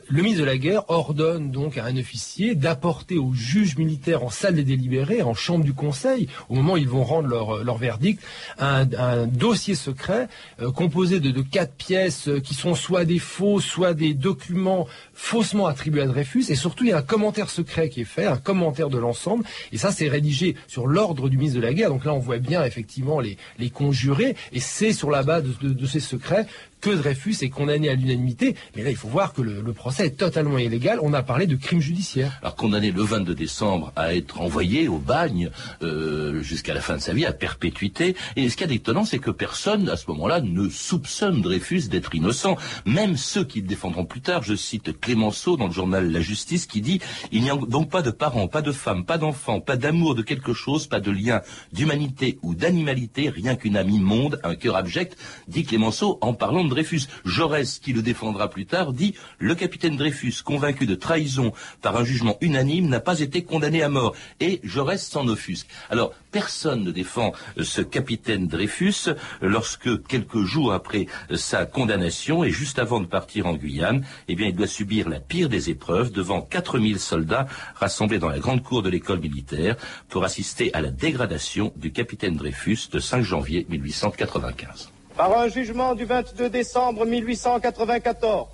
le 0.09 0.23
ministre 0.23 0.41
de 0.41 0.47
la 0.47 0.59
Guerre 0.59 0.83
ordonne 0.89 1.51
donc 1.51 1.79
à 1.79 1.85
un 1.85 1.97
officier 1.97 2.55
d'apporter 2.55 3.19
aux 3.19 3.33
juges 3.33 3.77
militaires 3.77 4.23
en 4.23 4.31
salle 4.31 4.55
des 4.55 4.65
délibérés, 4.65 5.23
en 5.23 5.35
chambre 5.35 5.65
du 5.65 5.75
Conseil, 5.75 6.29
au 6.49 6.55
moment 6.55 6.75
où 6.75 6.77
ils 6.77 6.89
vont 6.89 7.05
rendre 7.05 7.29
leur, 7.29 7.65
leur 7.65 7.79
verdict, 7.79 8.23
un, 8.59 8.87
dossier 9.27 9.75
secret 9.75 10.29
euh, 10.61 10.71
composé 10.71 11.21
de, 11.21 11.31
de, 11.31 11.43
quatre 11.43 11.75
pièces 11.75 12.29
euh, 12.29 12.41
qui 12.41 12.55
sont 12.55 12.75
soit 12.75 13.05
des 13.05 13.19
faux, 13.19 13.61
soit 13.61 13.95
des 13.95 14.15
documents 14.15 14.87
faussement 15.15 15.67
attribués 15.67 16.03
à 16.03 16.07
Dreyfus. 16.07 16.45
Et 16.49 16.55
surtout, 16.55 16.85
il 16.85 16.91
y 16.91 16.93
a 16.93 16.99
un 16.99 17.03
commentaire 17.03 17.51
secret 17.51 17.89
qui 17.89 18.03
est 18.03 18.05
fait, 18.05 18.27
un 18.27 18.37
commentaire 18.37 18.89
de 18.89 18.99
l'ensemble. 18.99 19.45
Et 19.73 19.79
ça, 19.79 19.93
c'est 19.93 20.09
rédigé 20.09 20.57
sur 20.67 20.87
l'ordre 20.87 21.29
du 21.29 21.37
ministre 21.37 21.61
de 21.61 21.65
la 21.65 21.75
Guerre. 21.75 21.91
Donc 21.91 22.05
là, 22.05 22.15
on 22.15 22.19
voit 22.19 22.39
bien 22.39 22.58
effectivement 22.67 23.21
les, 23.21 23.37
les 23.59 23.71
conjurer, 23.71 24.37
et 24.53 24.61
c'est 24.61 24.93
sur 24.93 25.11
la 25.11 25.23
base 25.23 25.45
de 25.61 25.87
ces 25.87 26.01
secrets 26.01 26.47
que 26.81 26.91
Dreyfus 26.91 27.37
est 27.43 27.51
condamné 27.51 27.89
à 27.89 27.95
l'unanimité. 27.95 28.55
Mais 28.77 28.83
là, 28.83 28.91
il 28.91 28.97
faut 28.97 29.09
voir 29.09 29.33
que 29.33 29.43
le, 29.43 29.73
procès 29.73 30.07
est 30.07 30.19
totalement 30.19 30.59
illégal. 30.59 30.99
On 31.03 31.13
a 31.13 31.23
parlé 31.23 31.47
de 31.47 31.57
crime 31.57 31.81
judiciaire. 31.81 32.39
Alors 32.43 32.57
condamné 32.57 32.91
le 32.91 33.03
22 33.03 33.35
décembre 33.35 33.93
à 33.97 34.15
être 34.15 34.41
envoyé 34.41 34.89
au 34.89 34.99
bagne 34.99 35.51
euh, 35.83 36.41
jusqu'à 36.43 36.75
la 36.75 36.81
fin 36.81 36.97
de 36.97 37.03
sa 37.03 37.13
vie, 37.13 37.27
à 37.27 37.33
perpétuité. 37.33 38.17
Et 38.37 38.49
ce 38.49 38.57
qui 38.57 38.65
est 38.65 38.73
étonnant, 38.73 39.05
c'est 39.05 39.19
que 39.19 39.31
personne, 39.31 39.89
à 39.89 39.97
ce 39.97 40.05
moment-là, 40.09 40.41
ne 40.41 40.69
soupçonne 40.69 41.41
Dreyfus 41.43 41.89
d'être 41.89 42.15
innocent. 42.15 42.57
Même 42.87 43.17
ceux 43.17 43.45
qui 43.45 43.61
le 43.61 43.67
défendront 43.67 44.05
plus 44.05 44.21
tard, 44.21 44.43
je 44.43 44.55
cite 44.55 44.99
Clémenceau 45.01 45.57
dans 45.57 45.67
le 45.67 45.73
journal 45.73 46.11
La 46.11 46.21
Justice, 46.21 46.67
qui 46.67 46.81
dit 46.81 47.01
«Il 47.33 47.43
n'y 47.43 47.51
a 47.51 47.57
donc 47.57 47.91
pas 47.91 48.03
de 48.03 48.11
parents, 48.11 48.49
pas 48.49 48.63
de 48.63 48.73
femmes, 48.73 49.05
pas 49.05 49.19
d'enfants, 49.19 49.61
pas 49.61 49.77
d'amour 49.77 50.15
de 50.15 50.23
quelque 50.23 50.53
chose, 50.53 50.87
pas 50.87 51.01
de 51.01 51.11
lien 51.11 51.43
d'humanité 51.73 52.39
ou 52.43 52.55
d'animalité, 52.55 53.29
rien 53.29 53.57
qu'une 53.57 53.77
amie 53.77 54.01
monde, 54.01 54.41
un 54.45 54.55
cœur 54.55 54.77
abject», 54.77 55.17
dit 55.49 55.65
Clémenceau 55.65 56.19
en 56.21 56.35
parlant 56.35 56.65
Dreyfus. 56.69 57.03
Jaurès, 57.25 57.79
qui 57.79 57.93
le 57.93 58.03
défendra 58.03 58.49
plus 58.49 58.67
tard, 58.67 58.93
dit 58.93 59.15
le 59.39 59.55
capitaine 59.55 59.97
Dreyfus, 59.97 60.43
convaincu 60.45 60.87
de 60.87 60.95
trahison 60.95 61.53
par 61.83 61.97
un 61.97 62.05
jugement 62.05 62.39
unanime, 62.41 62.89
n'a 62.89 63.01
pas 63.01 63.21
été 63.21 63.43
condamné 63.43 63.83
à 63.83 63.89
mort. 63.89 64.15
Et 64.41 64.61
Jaurès 64.63 65.05
s'en 65.05 65.27
offusque. 65.29 65.69
Alors, 65.91 66.13
personne 66.31 66.85
ne 66.85 66.91
défend 66.91 67.33
euh, 67.59 67.65
ce 67.65 67.81
capitaine 67.81 68.47
Dreyfus 68.47 69.11
lorsque, 69.41 70.07
quelques 70.07 70.43
jours 70.43 70.73
après 70.73 71.07
euh, 71.31 71.37
sa 71.37 71.67
condamnation 71.67 72.45
et 72.45 72.51
juste 72.51 72.79
avant 72.79 73.01
de 73.01 73.07
partir 73.07 73.47
en 73.47 73.55
Guyane, 73.55 74.05
eh 74.29 74.35
bien, 74.35 74.49
il 74.49 74.57
doit 74.57 74.67
subir 74.67 75.09
la 75.09 75.21
pire 75.21 75.49
des 75.49 75.71
épreuves 75.71 76.13
devant 76.13 76.43
4000 76.43 76.99
soldats 76.99 77.47
rassemblés 77.75 78.19
dans 78.19 78.29
la 78.29 78.39
grande 78.39 78.63
cour 78.63 78.83
de 78.83 78.91
l'école 78.91 79.21
militaire 79.21 79.77
pour 80.09 80.25
assister 80.25 80.73
à 80.75 80.81
la 80.81 80.91
dégradation 80.91 81.73
du 81.77 81.93
capitaine 81.93 82.37
Dreyfus 82.37 82.89
de 82.93 82.99
5 82.99 83.23
janvier 83.23 83.67
1895. 83.69 84.98
Par 85.19 85.37
un 85.37 85.49
jugement 85.49 85.97
du 85.97 86.05
22 86.05 86.49
décembre 86.49 87.05
1894, 87.05 88.47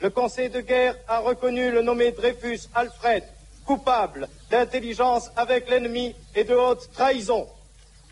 le 0.00 0.10
Conseil 0.10 0.48
de 0.48 0.60
guerre 0.60 0.94
a 1.08 1.18
reconnu 1.18 1.72
le 1.72 1.82
nommé 1.82 2.12
Dreyfus 2.12 2.68
Alfred 2.72 3.24
coupable 3.66 4.28
d'intelligence 4.48 5.32
avec 5.34 5.68
l'ennemi 5.68 6.14
et 6.36 6.44
de 6.44 6.54
haute 6.54 6.88
trahison. 6.92 7.48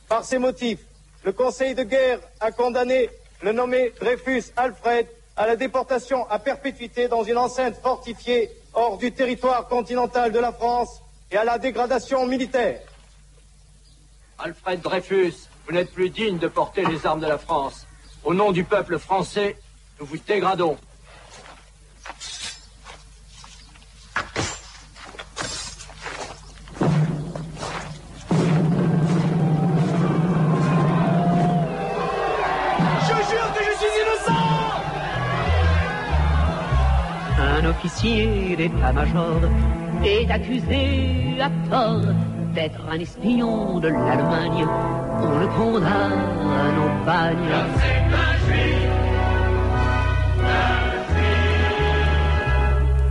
Par 0.08 0.24
ces 0.24 0.38
motifs, 0.38 0.80
le 1.22 1.30
Conseil 1.30 1.76
de 1.76 1.84
guerre 1.84 2.18
a 2.40 2.50
condamné 2.50 3.08
le 3.40 3.52
nommé 3.52 3.92
Dreyfus 4.00 4.50
Alfred 4.56 5.06
à 5.36 5.46
la 5.46 5.54
déportation 5.54 6.28
à 6.28 6.40
perpétuité 6.40 7.06
dans 7.06 7.22
une 7.22 7.38
enceinte 7.38 7.76
fortifiée 7.76 8.50
hors 8.74 8.98
du 8.98 9.12
territoire 9.12 9.68
continental 9.68 10.32
de 10.32 10.40
la 10.40 10.50
France 10.50 11.00
et 11.30 11.36
à 11.36 11.44
la 11.44 11.56
dégradation 11.56 12.26
militaire. 12.26 12.80
Alfred 14.40 14.80
Dreyfus, 14.80 15.34
vous 15.68 15.72
n'êtes 15.72 15.92
plus 15.92 16.10
digne 16.10 16.38
de 16.38 16.48
porter 16.48 16.84
les 16.84 17.06
armes 17.06 17.20
de 17.20 17.28
la 17.28 17.38
France. 17.38 17.86
Au 18.24 18.34
nom 18.34 18.52
du 18.52 18.62
peuple 18.62 18.98
français, 18.98 19.56
nous 19.98 20.06
vous 20.06 20.16
dégradons. 20.16 20.76
Je 33.00 33.14
jure 33.28 33.52
que 33.54 33.64
je 33.64 33.72
suis 33.76 33.92
innocent 34.02 34.42
Un 37.38 37.64
officier 37.64 38.56
d'état-major 38.56 39.40
est 40.04 40.30
accusé 40.30 41.40
à 41.40 41.50
tort 41.68 42.14
d'être 42.54 42.80
un 42.88 43.00
espion 43.00 43.80
de 43.80 43.88
l'Allemagne. 43.88 44.66
On 45.22 45.38
le 45.40 45.48
condamne 45.48 46.78
au 46.78 47.04
bagne. 47.04 48.01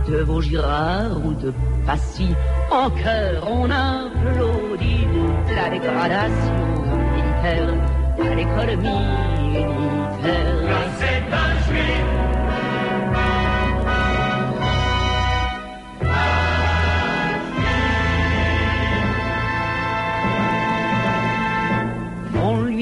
De 0.08 0.18
Vaugirard 0.24 1.24
ou 1.24 1.32
de 1.32 1.52
Passy, 1.86 2.28
en 2.70 2.90
cœur 2.90 3.48
on 3.50 3.70
applaudit 3.70 5.06
la 5.54 5.70
dégradation 5.70 6.54
militaire 7.14 7.74
à 8.20 8.34
l'école 8.34 8.76
militaire. 8.76 10.12
c'est 10.98 11.24
un 11.32 11.52
juif 11.66 12.31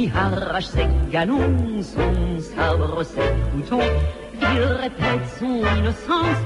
arrache 0.09 0.67
ses 0.67 0.87
galons, 1.11 1.83
son 1.83 2.41
sabre, 2.41 3.03
ses 3.05 3.33
boutons. 3.53 3.81
Il 4.41 4.61
répète 4.63 5.27
son 5.39 5.63
innocence, 5.79 6.41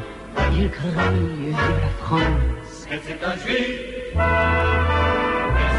il 0.56 0.70
crie 0.70 1.52
la 1.52 1.88
France. 2.04 2.86
Que 2.88 2.96
c'est 3.06 3.24
un 3.24 3.36
juif 3.36 3.76
Que 4.14 4.18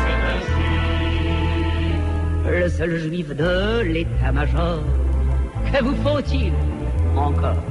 c'est 0.01 0.21
un 0.31 0.37
juif 0.49 1.99
Le 2.47 2.69
seul 2.69 2.97
juif 2.97 3.27
de 3.35 3.81
l'état-major. 3.81 4.79
Que 5.71 5.83
vous 5.83 5.95
faut-il 6.03 6.53
encore? 7.17 7.61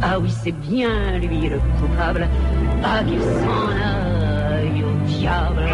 Ah 0.00 0.18
oui, 0.18 0.30
c'est 0.42 0.52
bien 0.52 1.18
lui 1.18 1.48
le 1.48 1.58
coupable. 1.80 2.28
Ah, 2.84 3.02
qu'il 3.04 3.20
s'en 3.20 3.68
aille 3.68 4.84
au 4.84 4.92
diable. 5.06 5.66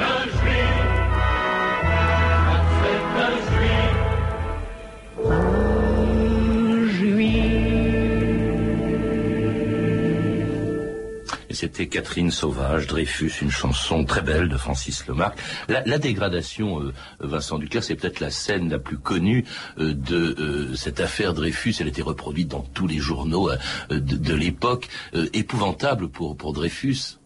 Ah, 0.00 0.07
C'était 11.50 11.86
Catherine 11.88 12.30
Sauvage, 12.30 12.86
Dreyfus, 12.86 13.32
une 13.40 13.50
chanson 13.50 14.04
très 14.04 14.20
belle 14.20 14.48
de 14.48 14.56
Francis 14.56 15.06
Lemarque. 15.06 15.38
La, 15.68 15.98
dégradation, 15.98 16.82
euh, 16.82 16.92
Vincent 17.20 17.58
Duclerc, 17.58 17.84
c'est 17.84 17.94
peut-être 17.94 18.20
la 18.20 18.30
scène 18.30 18.68
la 18.68 18.78
plus 18.78 18.98
connue 18.98 19.44
euh, 19.78 19.94
de 19.94 20.36
euh, 20.38 20.74
cette 20.74 21.00
affaire 21.00 21.34
Dreyfus. 21.34 21.74
Elle 21.80 21.88
était 21.88 22.02
reproduite 22.02 22.48
dans 22.48 22.62
tous 22.74 22.86
les 22.86 22.98
journaux 22.98 23.50
de, 23.90 23.98
de 23.98 24.34
l'époque. 24.34 24.88
Épouvantable 25.32 26.08
pour, 26.08 26.36
pour 26.36 26.52
Dreyfus. 26.52 27.17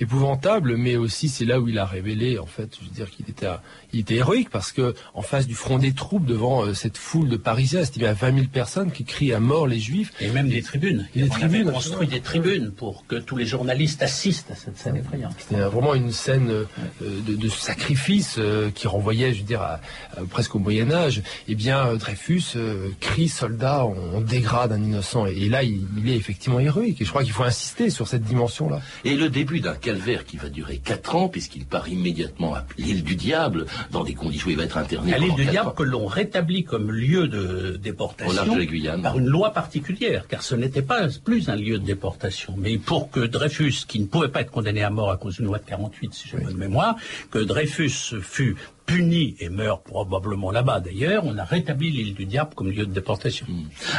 Épouvantable, 0.00 0.76
mais 0.76 0.96
aussi 0.96 1.28
c'est 1.28 1.44
là 1.44 1.60
où 1.60 1.68
il 1.68 1.78
a 1.78 1.84
révélé, 1.84 2.38
en 2.38 2.46
fait, 2.46 2.76
je 2.80 2.84
veux 2.86 2.90
dire 2.94 3.10
qu'il 3.10 3.28
était, 3.28 3.46
il 3.92 4.00
était 4.00 4.16
héroïque 4.16 4.50
parce 4.50 4.72
que 4.72 4.94
en 5.14 5.22
face 5.22 5.46
du 5.46 5.54
front 5.54 5.78
des 5.78 5.92
troupes, 5.92 6.24
devant 6.26 6.64
euh, 6.64 6.74
cette 6.74 6.96
foule 6.98 7.28
de 7.28 7.36
Parisiens, 7.36 7.80
estimée 7.82 8.06
à 8.06 8.12
20 8.14 8.34
000 8.34 8.46
personnes 8.52 8.90
qui 8.92 9.04
crient 9.04 9.32
à 9.32 9.40
mort 9.40 9.66
les 9.66 9.78
Juifs. 9.80 10.12
Et 10.20 10.30
même 10.30 10.48
des 10.48 10.62
tribunes. 10.62 11.08
Et 11.14 11.20
des 11.22 11.24
On 11.26 11.28
tribunes, 11.30 11.62
avait 11.68 11.72
construit 11.72 12.06
des 12.06 12.20
tribunes 12.20 12.70
pour 12.72 13.06
que 13.06 13.16
tous 13.16 13.36
les 13.36 13.46
journalistes 13.46 14.02
assistent 14.02 14.50
à 14.50 14.54
cette 14.56 14.78
scène 14.78 14.96
effrayante. 14.96 15.34
C'était 15.38 15.60
vraiment 15.62 15.94
une 15.94 16.10
scène 16.12 16.50
euh, 16.50 16.64
de, 17.00 17.34
de 17.34 17.48
sacrifice 17.48 18.36
euh, 18.38 18.70
qui 18.74 18.86
renvoyait, 18.88 19.32
je 19.32 19.38
veux 19.40 19.46
dire, 19.46 19.62
à- 19.62 19.80
à- 20.16 20.22
presque 20.28 20.54
au 20.54 20.58
Moyen 20.58 20.90
Âge. 20.90 21.22
Eh 21.48 21.54
bien, 21.54 21.86
euh, 21.86 21.96
Dreyfus 21.96 22.42
euh, 22.56 22.88
crie 23.00 23.28
soldat, 23.28 23.84
on, 23.86 24.16
on 24.16 24.20
dégrade 24.20 24.72
un 24.72 24.82
innocent. 24.82 25.26
Et, 25.26 25.32
et 25.44 25.48
là, 25.48 25.62
il, 25.62 25.86
il 25.98 26.10
est 26.10 26.16
effectivement 26.16 26.60
héroïque. 26.60 27.00
Et 27.00 27.04
je 27.04 27.10
crois 27.10 27.22
qu'il 27.24 27.32
faut 27.32 27.44
insister 27.44 27.90
sur 27.90 28.08
cette 28.08 28.22
dimension-là. 28.24 28.80
Et 29.04 29.14
le 29.14 29.28
début 29.28 29.60
d'un 29.60 29.74
calvaire 29.84 30.24
qui 30.24 30.36
va 30.38 30.48
durer 30.48 30.78
quatre 30.78 31.14
ans, 31.14 31.28
puisqu'il 31.28 31.66
part 31.66 31.88
immédiatement 31.88 32.54
à 32.54 32.64
l'île 32.78 33.04
du 33.04 33.16
diable, 33.16 33.66
dans 33.90 34.02
des 34.04 34.14
conditions 34.14 34.48
où 34.48 34.50
il 34.50 34.56
va 34.56 34.64
être 34.64 34.78
interné 34.78 35.12
À 35.14 35.18
l'île 35.18 35.34
du 35.34 35.44
Diable 35.44 35.68
ans. 35.68 35.72
que 35.72 35.82
l'on 35.82 36.06
rétablit 36.06 36.64
comme 36.64 36.90
lieu 36.90 37.28
de 37.28 37.76
déportation 37.76 38.56
de 38.56 39.02
par 39.02 39.18
une 39.18 39.26
loi 39.26 39.50
particulière, 39.52 40.26
car 40.28 40.42
ce 40.42 40.54
n'était 40.54 40.82
pas 40.82 41.06
plus 41.22 41.48
un 41.48 41.56
lieu 41.56 41.78
de 41.78 41.84
déportation. 41.84 42.54
Mais 42.56 42.78
pour 42.78 43.10
que 43.10 43.20
Dreyfus, 43.20 43.84
qui 43.86 44.00
ne 44.00 44.06
pouvait 44.06 44.28
pas 44.28 44.40
être 44.40 44.50
condamné 44.50 44.82
à 44.82 44.90
mort 44.90 45.10
à 45.10 45.16
cause 45.18 45.36
d'une 45.36 45.46
loi 45.46 45.58
de 45.58 45.64
48, 45.66 46.14
si 46.14 46.28
j'ai 46.28 46.38
bonne 46.38 46.56
mémoire, 46.56 46.96
que 47.30 47.38
Dreyfus 47.38 48.14
fût 48.22 48.56
puni 48.86 49.34
et 49.40 49.48
meurt 49.48 49.82
probablement 49.84 50.50
là-bas 50.50 50.80
d'ailleurs, 50.80 51.24
on 51.26 51.36
a 51.38 51.44
rétabli 51.44 51.90
l'île 51.90 52.14
du 52.14 52.24
Diable 52.26 52.54
comme 52.54 52.70
lieu 52.70 52.86
de 52.86 52.92
déportation. 52.92 53.46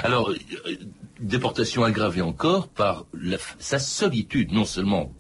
Alors, 0.04 0.30
euh, 0.30 0.36
déportation 1.20 1.84
aggravée 1.84 2.22
encore 2.22 2.68
par 2.68 3.06
la- 3.14 3.38
sa 3.60 3.80
solitude, 3.80 4.52
non 4.52 4.66
seulement 4.66 5.12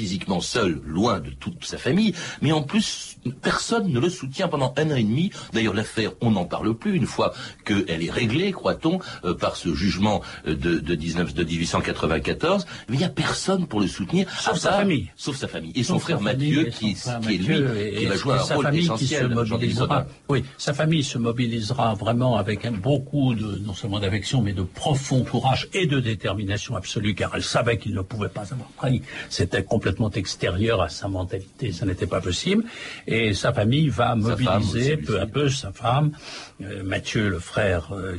physiquement 0.00 0.40
seul, 0.42 0.80
loin 0.84 1.20
de 1.20 1.30
toute 1.30 1.64
sa 1.64 1.78
famille, 1.78 2.12
mais 2.42 2.52
en 2.52 2.62
plus, 2.62 3.16
personne 3.42 3.90
ne 3.90 3.98
le 3.98 4.10
soutient 4.10 4.46
pendant 4.48 4.74
un 4.76 4.90
an 4.90 4.96
et 4.96 5.02
demi. 5.02 5.30
D'ailleurs, 5.54 5.72
l'affaire, 5.74 6.12
on 6.20 6.30
n'en 6.32 6.44
parle 6.44 6.74
plus, 6.76 6.94
une 6.96 7.06
fois 7.06 7.32
qu'elle 7.64 8.02
est 8.04 8.10
réglée, 8.10 8.52
croit-on, 8.52 8.98
euh, 9.24 9.32
par 9.34 9.56
ce 9.56 9.72
jugement 9.74 10.20
euh, 10.46 10.54
de, 10.54 10.78
de, 10.78 10.94
19, 10.94 11.32
de 11.34 11.44
1894, 11.44 12.66
mais 12.88 12.96
il 12.96 12.98
n'y 12.98 13.04
a 13.04 13.08
personne 13.08 13.66
pour 13.66 13.80
le 13.80 13.86
soutenir. 13.86 14.28
Sauf 14.38 14.58
sa 14.58 14.72
famille. 14.72 15.10
Sauf 15.16 15.36
sa 15.36 15.48
famille. 15.48 15.72
Et 15.74 15.82
son 15.82 15.98
frère 15.98 16.20
Mathieu, 16.20 16.64
qui, 16.64 16.94
frère 16.94 17.20
qui 17.20 17.34
est 17.34 17.38
lui, 17.38 17.56
et- 17.80 17.94
qui 18.00 18.04
va 18.06 18.16
jouer 18.16 18.34
un 18.34 18.42
sa 18.44 18.54
rôle 18.56 18.74
essentiel. 18.76 19.28
Baudin. 19.34 20.06
Oui, 20.28 20.44
sa 20.58 20.74
famille 20.74 21.02
se 21.04 21.16
mobilisera 21.18 21.94
vraiment 21.94 22.36
avec 22.36 22.64
un- 22.66 22.72
beaucoup 22.72 23.34
de, 23.34 23.58
non 23.64 23.72
seulement 23.74 23.98
d'affection, 24.00 24.42
mais 24.42 24.52
de 24.52 24.62
profond 24.62 25.24
courage 25.24 25.68
et 25.72 25.86
de 25.86 26.00
détermination 26.00 26.76
absolue, 26.76 27.14
car 27.14 27.32
elle 27.34 27.42
savait 27.42 27.78
qu'il 27.78 27.94
ne 27.94 28.02
pouvait 28.02 28.28
pas 28.28 28.52
avoir 28.52 28.68
trahi. 28.76 29.00
C'était 29.30 29.64
complètement 29.64 29.85
extérieur 30.14 30.82
à 30.82 30.88
sa 30.88 31.08
mentalité, 31.08 31.72
ça 31.72 31.86
n'était 31.86 32.06
pas 32.06 32.20
possible. 32.20 32.64
Et 33.06 33.34
sa 33.34 33.52
famille 33.52 33.88
va 33.88 34.14
mobiliser 34.14 34.96
peu 34.96 35.20
à 35.20 35.26
peu 35.26 35.48
sa 35.48 35.72
femme, 35.72 36.12
euh, 36.62 36.82
Mathieu, 36.82 37.28
le 37.28 37.38
frère 37.38 37.92
euh, 37.92 38.16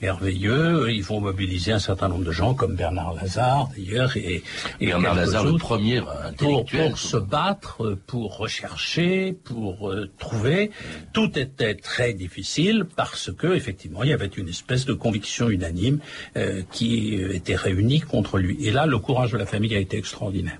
merveilleux. 0.00 0.90
Ils 0.90 1.02
vont 1.02 1.20
mobiliser 1.20 1.72
un 1.72 1.78
certain 1.78 2.08
nombre 2.08 2.24
de 2.24 2.32
gens, 2.32 2.54
comme 2.54 2.74
Bernard 2.74 3.14
Lazare 3.14 3.68
d'ailleurs, 3.76 4.16
et, 4.16 4.42
et 4.80 4.86
Bernard 4.86 5.14
Lazare, 5.14 5.44
le 5.44 5.56
premier 5.58 6.00
pour, 6.00 6.10
intellectuel. 6.24 6.88
pour 6.90 6.98
se 6.98 7.16
battre, 7.16 7.84
euh, 7.84 7.98
pour 8.06 8.36
rechercher, 8.38 9.32
pour 9.32 9.90
euh, 9.90 10.10
trouver. 10.18 10.70
Tout 11.12 11.38
était 11.38 11.74
très 11.74 12.12
difficile 12.12 12.86
parce 12.96 13.30
que 13.32 13.54
effectivement 13.54 14.02
il 14.02 14.10
y 14.10 14.12
avait 14.12 14.26
une 14.26 14.48
espèce 14.48 14.84
de 14.84 14.92
conviction 14.94 15.48
unanime 15.50 15.98
euh, 16.36 16.62
qui 16.72 17.16
euh, 17.22 17.34
était 17.34 17.56
réunie 17.56 18.00
contre 18.00 18.38
lui. 18.38 18.56
Et 18.64 18.70
là, 18.70 18.86
le 18.86 18.98
courage 18.98 19.32
de 19.32 19.38
la 19.38 19.46
famille 19.46 19.74
a 19.74 19.78
été 19.78 19.96
extraordinaire. 19.98 20.58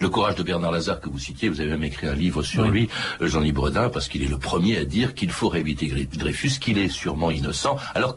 Le 0.00 0.08
courage 0.08 0.36
de 0.36 0.42
Bernard 0.42 0.72
Lazare 0.72 1.00
que 1.00 1.10
vous 1.10 1.18
citiez, 1.18 1.48
vous 1.50 1.60
avez 1.60 1.70
même 1.70 1.84
écrit 1.84 2.06
un 2.06 2.14
livre 2.14 2.42
sur 2.42 2.62
Oui. 2.62 2.70
lui, 2.70 2.88
euh, 3.20 3.26
Jean-Yves 3.26 3.52
Bredin, 3.54 3.88
parce 3.90 4.08
qu'il 4.08 4.22
est 4.22 4.28
le 4.28 4.38
premier 4.38 4.78
à 4.78 4.84
dire 4.84 5.14
qu'il 5.14 5.30
faut 5.30 5.48
réhabiliter 5.48 6.06
Dreyfus, 6.16 6.58
qu'il 6.60 6.78
est 6.78 6.88
sûrement 6.88 7.30
innocent, 7.30 7.76
alors 7.94 8.16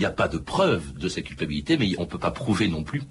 qu'il 0.00 0.06
n'y 0.06 0.12
a 0.14 0.16
pas 0.16 0.28
de 0.28 0.38
preuve 0.38 0.94
de 0.94 1.10
sa 1.10 1.20
culpabilité, 1.20 1.76
mais 1.76 1.92
on 1.98 2.04
ne 2.04 2.06
peut 2.06 2.18
pas 2.18 2.30
prouver 2.30 2.68
non 2.68 2.84
plus 2.84 3.02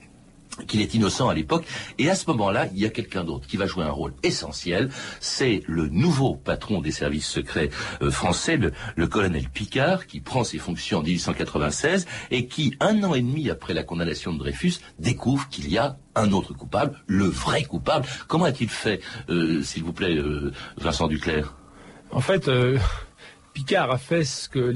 qu'il 0.67 0.81
est 0.81 0.95
innocent 0.95 1.29
à 1.29 1.35
l'époque. 1.35 1.63
Et 1.99 2.09
à 2.09 2.15
ce 2.15 2.25
moment-là, 2.31 2.65
il 2.73 2.79
y 2.79 2.85
a 2.87 2.89
quelqu'un 2.89 3.23
d'autre 3.23 3.45
qui 3.45 3.57
va 3.57 3.67
jouer 3.67 3.83
un 3.83 3.91
rôle 3.91 4.15
essentiel. 4.23 4.89
C'est 5.19 5.61
le 5.67 5.87
nouveau 5.87 6.33
patron 6.33 6.81
des 6.81 6.89
services 6.89 7.27
secrets 7.27 7.69
euh, 8.01 8.09
français, 8.09 8.57
le, 8.57 9.07
colonel 9.07 9.49
Picard, 9.49 10.07
qui 10.07 10.19
prend 10.19 10.43
ses 10.43 10.57
fonctions 10.57 10.97
en 10.97 11.03
1896 11.03 12.07
et 12.31 12.47
qui, 12.47 12.75
un 12.79 13.03
an 13.03 13.13
et 13.13 13.21
demi 13.21 13.51
après 13.51 13.75
la 13.75 13.83
condamnation 13.83 14.33
de 14.33 14.39
Dreyfus, 14.39 14.79
découvre 14.97 15.47
qu'il 15.49 15.69
y 15.69 15.77
a 15.77 15.99
un 16.15 16.31
autre 16.31 16.55
coupable, 16.55 16.97
le 17.05 17.25
vrai 17.25 17.65
coupable. 17.65 18.07
Comment 18.27 18.45
a-t-il 18.45 18.71
fait, 18.71 18.99
euh, 19.29 19.61
s'il 19.61 19.83
vous 19.83 19.93
plaît, 19.93 20.17
euh, 20.17 20.51
Vincent 20.77 21.07
Duclerc? 21.07 21.55
En 22.09 22.21
fait, 22.21 22.49
Picard 23.53 23.91
a 23.91 23.97
fait 23.97 24.23
ce 24.23 24.47
que 24.47 24.73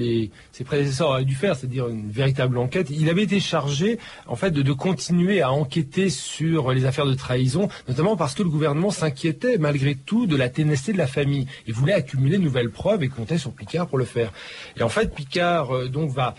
ses 0.52 0.64
prédécesseurs 0.64 1.10
auraient 1.10 1.26
dû 1.26 1.36
faire, 1.36 1.56
c'est-à-dire 1.56 1.88
une 1.88 2.10
véritable 2.10 2.58
enquête. 2.58 2.88
Il 2.90 3.10
avait 3.10 3.24
été 3.24 3.40
chargé, 3.40 4.00
en 4.28 4.36
fait, 4.36 4.52
de, 4.52 4.74
continuer 4.74 5.42
à 5.42 5.52
enquêter 5.52 6.10
sur 6.10 6.72
les 6.72 6.86
affaires 6.86 7.06
de 7.06 7.14
trahison, 7.14 7.70
notamment 7.88 8.18
parce 8.18 8.34
que 8.34 8.44
le 8.44 8.50
gouvernement 8.50 8.90
s'inquiétait, 8.90 9.58
malgré 9.58 9.96
tout, 9.96 10.26
de 10.26 10.36
la 10.36 10.50
ténacité 10.50 10.94
de 10.94 10.98
la 10.98 11.08
famille 11.08 11.48
et 11.68 11.72
voulait 11.72 11.94
accumuler 11.94 12.38
de 12.38 12.44
nouvelles 12.44 12.72
preuves 12.72 13.04
et 13.04 13.10
comptait 13.10 13.38
sur 13.38 13.52
Picard 13.52 13.88
pour 13.88 13.98
le 13.98 14.06
faire. 14.06 14.32
Et 14.78 14.84
en 14.84 14.90
fait, 14.90 15.14
Picard 15.14 15.76
euh, 15.76 15.88
donc 15.88 16.12
va 16.12 16.36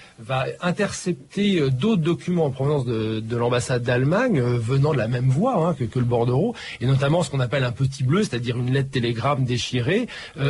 intercepter 0.61 1.61
euh, 1.61 1.71
d'autres 1.71 2.03
documents 2.03 2.47
en 2.47 2.51
provenance 2.51 2.85
de, 2.85 3.21
de 3.21 3.37
l'ambassade 3.37 3.83
d'Allemagne, 3.83 4.41
euh, 4.41 4.59
venant 4.59 4.93
de 4.93 4.99
la 4.99 5.09
même 5.09 5.29
voie 5.29 5.67
hein, 5.67 5.75
que, 5.75 5.99
le 5.99 6.05
bordereau, 6.05 6.55
et 6.81 6.87
notamment 6.87 7.23
ce 7.23 7.31
qu'on 7.31 7.41
appelle 7.41 7.65
un 7.65 7.73
petit 7.73 8.03
bleu, 8.03 8.23
c'est-à-dire 8.25 8.59
une 8.59 8.73
lettre 8.73 8.91
télégramme 8.91 9.45
déchirée, 9.45 10.09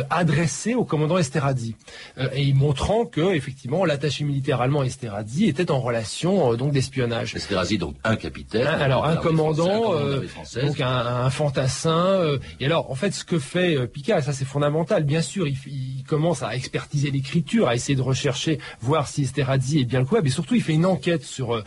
adressée 0.09 0.73
au 0.73 0.83
commandant 0.83 1.17
Esterhazy, 1.17 1.74
euh, 2.17 2.29
et 2.33 2.53
montrant 2.53 3.05
que 3.05 3.33
effectivement 3.35 3.85
l'attaché 3.85 4.23
militaire 4.23 4.61
allemand 4.61 4.83
Esterhazy 4.83 5.45
était 5.45 5.71
en 5.71 5.79
relation 5.79 6.53
euh, 6.53 6.55
donc 6.55 6.71
d'espionnage. 6.71 7.35
Esterhazy, 7.35 7.77
donc 7.77 7.95
un 8.03 8.15
capitaine. 8.15 8.67
Un- 8.67 8.79
alors 8.79 9.05
un 9.05 9.15
commandant, 9.17 9.93
un 9.93 9.97
euh, 10.01 10.25
donc 10.61 10.79
un, 10.81 10.87
un 11.25 11.29
fantassin. 11.29 12.05
euh, 12.05 12.37
et 12.59 12.65
alors 12.65 12.91
en 12.91 12.95
fait 12.95 13.11
ce 13.13 13.23
que 13.25 13.39
fait 13.39 13.87
Picard, 13.87 14.19
et 14.19 14.21
ça 14.21 14.33
c'est 14.33 14.45
fondamental, 14.45 15.03
bien 15.03 15.21
sûr, 15.21 15.47
il, 15.47 15.57
il 15.67 16.03
commence 16.07 16.43
à 16.43 16.55
expertiser 16.55 17.11
l'écriture, 17.11 17.67
à 17.67 17.75
essayer 17.75 17.95
de 17.95 18.01
rechercher, 18.01 18.59
voir 18.81 19.07
si 19.07 19.23
Esterhazy 19.23 19.79
est 19.81 19.85
bien 19.85 19.99
le 19.99 20.05
coupable, 20.05 20.27
et 20.27 20.31
surtout 20.31 20.55
il 20.55 20.61
fait 20.61 20.73
une 20.73 20.85
enquête 20.85 21.23
sur 21.23 21.63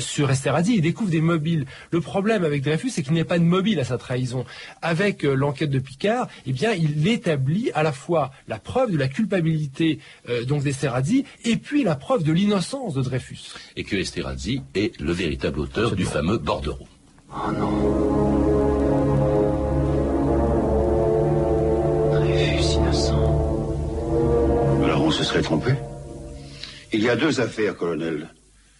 sur 0.00 0.30
Esterhazy, 0.30 0.76
il 0.76 0.80
découvre 0.80 1.10
des 1.10 1.20
mobiles. 1.20 1.66
Le 1.90 2.00
problème 2.00 2.44
avec 2.44 2.62
Dreyfus, 2.62 2.90
c'est 2.90 3.02
qu'il 3.02 3.12
n'y 3.12 3.20
a 3.20 3.24
pas 3.24 3.38
de 3.38 3.44
mobile 3.44 3.78
à 3.80 3.84
sa 3.84 3.98
trahison. 3.98 4.44
Avec 4.82 5.22
l'enquête 5.22 5.70
de 5.70 5.78
Picard, 5.78 6.28
eh 6.46 6.52
bien 6.52 6.72
il 6.72 7.06
établit 7.08 7.70
à 7.74 7.82
la 7.82 7.92
fois 7.92 8.30
la 8.48 8.58
preuve 8.58 8.90
de 8.92 8.96
la 8.98 9.08
culpabilité 9.08 9.43
euh, 10.28 10.44
donc 10.44 10.62
d'Esterhazy, 10.62 11.24
et 11.44 11.56
puis 11.56 11.84
la 11.84 11.96
preuve 11.96 12.22
de 12.22 12.32
l'innocence 12.32 12.94
de 12.94 13.02
Dreyfus. 13.02 13.54
Et 13.76 13.84
que 13.84 13.96
Esterhazy 13.96 14.62
est 14.74 15.00
le 15.00 15.12
véritable 15.12 15.60
auteur 15.60 15.94
du 15.94 16.04
fameux 16.04 16.38
bordereau. 16.38 16.86
Oh 17.30 17.50
non. 17.52 17.70
Dreyfus 22.12 22.74
innocent. 22.74 23.20
Alors 24.84 25.02
on 25.02 25.10
se 25.10 25.24
serait 25.24 25.42
trompé? 25.42 25.74
Il 26.92 27.02
y 27.02 27.08
a 27.08 27.16
deux 27.16 27.40
affaires, 27.40 27.76
colonel. 27.76 28.28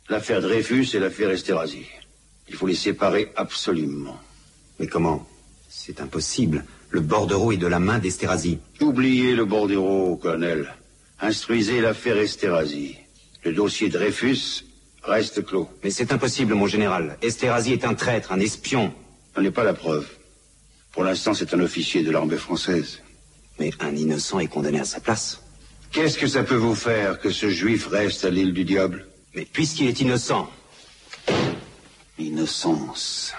L'affaire 0.09 0.41
Dreyfus 0.41 0.87
et 0.95 1.01
l'affaire 1.01 1.31
Esterhazy. 1.31 1.87
Il 2.49 2.55
faut 2.55 2.67
les 2.67 2.75
séparer 2.75 3.33
absolument. 3.37 4.19
Mais 4.79 4.87
comment? 4.87 5.27
C'est 5.69 6.01
impossible. 6.01 6.65
Le 6.95 7.01
bordereau 7.01 7.51
est 7.51 7.57
de 7.57 7.67
la 7.67 7.81
main 7.81 7.99
d'Esterhazy. 7.99 8.61
Oubliez 8.81 9.35
le 9.35 9.45
bordereau, 9.45 10.15
colonel. 10.15 10.73
Instruisez 11.19 11.81
l'affaire 11.81 12.17
Esterhazy. 12.19 12.95
Le 13.43 13.53
dossier 13.53 13.89
Dreyfus 13.89 14.65
reste 15.03 15.45
clos. 15.45 15.69
Mais 15.83 15.91
c'est 15.91 16.13
impossible, 16.13 16.55
mon 16.55 16.69
général. 16.69 17.19
Esterhazy 17.21 17.73
est 17.73 17.85
un 17.85 17.95
traître, 17.95 18.31
un 18.31 18.39
espion. 18.39 18.95
Ce 19.35 19.41
n'est 19.41 19.51
pas 19.51 19.65
la 19.65 19.75
preuve. 19.75 20.07
Pour 20.93 21.03
l'instant, 21.03 21.35
c'est 21.35 21.53
un 21.53 21.59
officier 21.59 22.05
de 22.05 22.13
l'armée 22.13 22.37
française. 22.37 23.03
Mais 23.59 23.73
un 23.81 23.97
innocent 23.97 24.39
est 24.39 24.47
condamné 24.47 24.79
à 24.79 24.85
sa 24.85 25.01
place. 25.01 25.43
Qu'est-ce 25.91 26.17
que 26.17 26.29
ça 26.29 26.45
peut 26.45 26.55
vous 26.55 26.77
faire 26.77 27.19
que 27.19 27.31
ce 27.31 27.49
juif 27.49 27.89
reste 27.89 28.25
à 28.25 28.31
l'île 28.31 28.53
du 28.53 28.63
diable? 28.63 29.09
Mais 29.35 29.45
puisqu'il 29.53 29.89
est 29.89 30.01
innocent, 30.01 30.49
Innocence. 32.21 33.35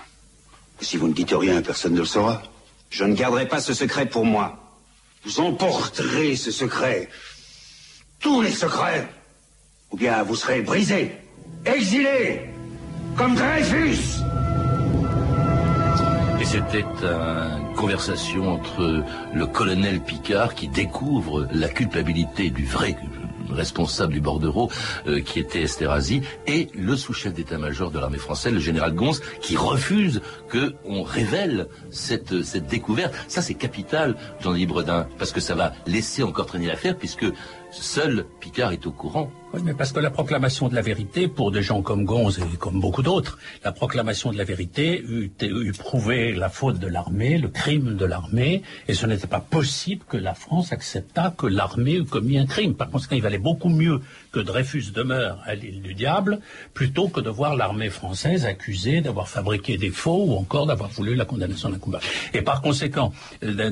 Si 0.82 0.98
vous 0.98 1.08
ne 1.08 1.13
dites 1.13 1.32
rien, 1.32 1.62
personne 1.62 1.94
ne 1.94 2.00
le 2.00 2.06
saura. 2.06 2.44
Je 2.97 3.03
ne 3.03 3.13
garderai 3.13 3.45
pas 3.45 3.60
ce 3.60 3.73
secret 3.73 4.05
pour 4.05 4.23
moi. 4.23 4.58
Vous 5.25 5.41
emporterez 5.41 6.38
ce 6.38 6.49
secret. 6.49 7.10
Tous 8.21 8.41
les 8.41 8.51
secrets. 8.51 9.05
Ou 9.91 9.97
bien 9.97 10.23
vous 10.23 10.38
serez 10.38 10.62
brisé, 10.62 11.12
exilé, 11.65 12.39
comme 13.17 13.36
Dreyfus. 13.36 14.21
Et 16.39 16.45
c'était 16.45 16.86
une 17.01 17.75
conversation 17.75 18.53
entre 18.53 19.03
le 19.34 19.45
colonel 19.45 19.99
Picard 19.99 20.55
qui 20.55 20.69
découvre 20.69 21.49
la 21.51 21.67
culpabilité 21.67 22.49
du 22.49 22.65
vrai 22.65 22.95
responsable 23.51 24.13
du 24.13 24.21
bordereau, 24.21 24.69
euh, 25.08 25.21
qui 25.21 25.39
était 25.39 25.62
Esterhazy, 25.62 26.21
et 26.47 26.69
le 26.73 26.95
sous-chef 26.95 27.34
d'état-major 27.34 27.91
de 27.91 27.99
l'armée 27.99 28.17
française, 28.17 28.53
le 28.53 28.60
général 28.60 28.93
Gonz, 28.93 29.21
qui 29.41 29.58
refuse 29.58 30.21
qu'on 30.51 31.03
révèle 31.03 31.67
cette, 31.89 32.43
cette 32.43 32.67
découverte. 32.67 33.13
Ça, 33.27 33.41
c'est 33.41 33.53
capital, 33.53 34.15
Jean-Louis 34.41 34.65
Bredin, 34.65 35.08
parce 35.17 35.31
que 35.31 35.39
ça 35.39 35.55
va 35.55 35.73
laisser 35.86 36.23
encore 36.23 36.45
traîner 36.45 36.67
l'affaire, 36.67 36.97
puisque 36.97 37.25
seul 37.71 38.25
Picard 38.39 38.71
est 38.71 38.86
au 38.86 38.91
courant. 38.91 39.31
Oui, 39.56 39.62
mais 39.63 39.74
parce 39.74 39.94
que 39.94 40.02
la 40.02 40.10
proclamation 40.10 40.68
de 40.68 40.76
la 40.76 40.82
vérité, 40.82 41.30
pour 41.30 41.50
des 41.50 41.63
gens 41.63 41.82
comme 41.82 42.04
Gonz 42.04 42.39
et 42.39 42.58
comme 42.58 42.82
beaucoup 42.82 43.02
d'autres, 43.02 43.39
la 43.63 43.72
proclamation 43.72 44.34
de 44.34 44.38
la 44.38 44.44
vérité 44.44 45.02
eût, 45.08 45.32
eût 45.41 45.72
prouvé 45.72 46.34
la 46.34 46.50
faute 46.50 46.78
de 46.78 46.88
l'armée, 46.88 47.38
le 47.38 47.48
crime 47.48 47.96
de 47.96 48.04
l'armée, 48.04 48.63
et 48.89 48.94
ce 48.94 49.06
n'était 49.06 49.28
pas 49.28 49.39
possible 49.39 50.04
que 50.10 50.18
la 50.18 50.34
France 50.34 50.74
acceptât 50.74 51.34
que 51.38 51.48
l'armée 51.48 51.94
eût 51.94 52.04
commis 52.04 52.38
un 52.38 52.46
crime. 52.46 52.76
Par 52.76 52.89
conséquent, 52.89 53.15
il 53.15 53.22
valait 53.22 53.38
beaucoup 53.38 53.70
mieux 53.70 54.02
que 54.34 54.41
Dreyfus 54.41 54.91
demeure 54.94 55.39
à 55.46 55.56
l'île 55.56 55.82
du 55.82 55.94
diable, 55.94 56.41
plutôt 56.74 57.08
que 57.08 57.22
de 57.22 57.30
voir 57.30 57.56
l'armée 57.56 57.89
française 57.89 58.46
accusée 58.46 59.00
d'avoir 59.00 59.30
fabriqué 59.30 59.78
des 59.78 59.89
faux 59.89 60.26
ou 60.26 60.36
encore 60.36 60.65
d'avoir 60.65 60.89
voulu 60.89 61.15
la 61.15 61.24
condamnation 61.24 61.70
d'un 61.70 61.80
combat. 61.80 62.02
Et 62.34 62.41
par 62.41 62.62
conséquent, 62.62 63.13
euh. 63.41 63.72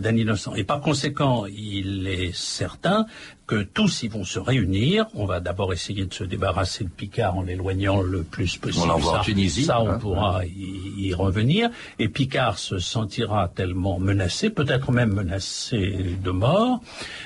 Et 0.56 0.64
par 0.64 0.80
conséquent, 0.80 1.46
il 1.48 2.08
est 2.08 2.34
certain 2.34 3.06
que 3.46 3.62
tous 3.62 4.04
y 4.04 4.08
vont 4.08 4.24
se 4.24 4.40
réunir. 4.40 5.08
On 5.14 5.26
va 5.26 5.40
d'abord 5.40 5.73
essayer 5.74 6.06
de 6.06 6.14
se 6.14 6.24
débarrasser 6.24 6.84
de 6.86 6.90
Picard 6.90 7.38
en 7.38 7.44
l'éloignant 7.44 8.02
le 8.02 8.24
plus 8.24 8.58
possible. 8.58 8.86
On 8.86 8.88
l'envoie 8.88 9.20
en 9.20 9.24
Tunisie. 9.24 9.66
Ça, 9.66 9.82
on 9.82 9.90
hein, 9.90 9.98
pourra 10.00 10.46
y, 10.46 11.08
y 11.08 11.14
revenir. 11.14 11.70
Et 12.00 12.08
Picard 12.08 12.58
se 12.58 12.80
sentira 12.80 13.52
tellement 13.54 14.00
menacé, 14.00 14.50
peut-être 14.50 14.92
même 14.92 15.14
menacé 15.14 16.18
de 16.24 16.32
mort, 16.32 16.82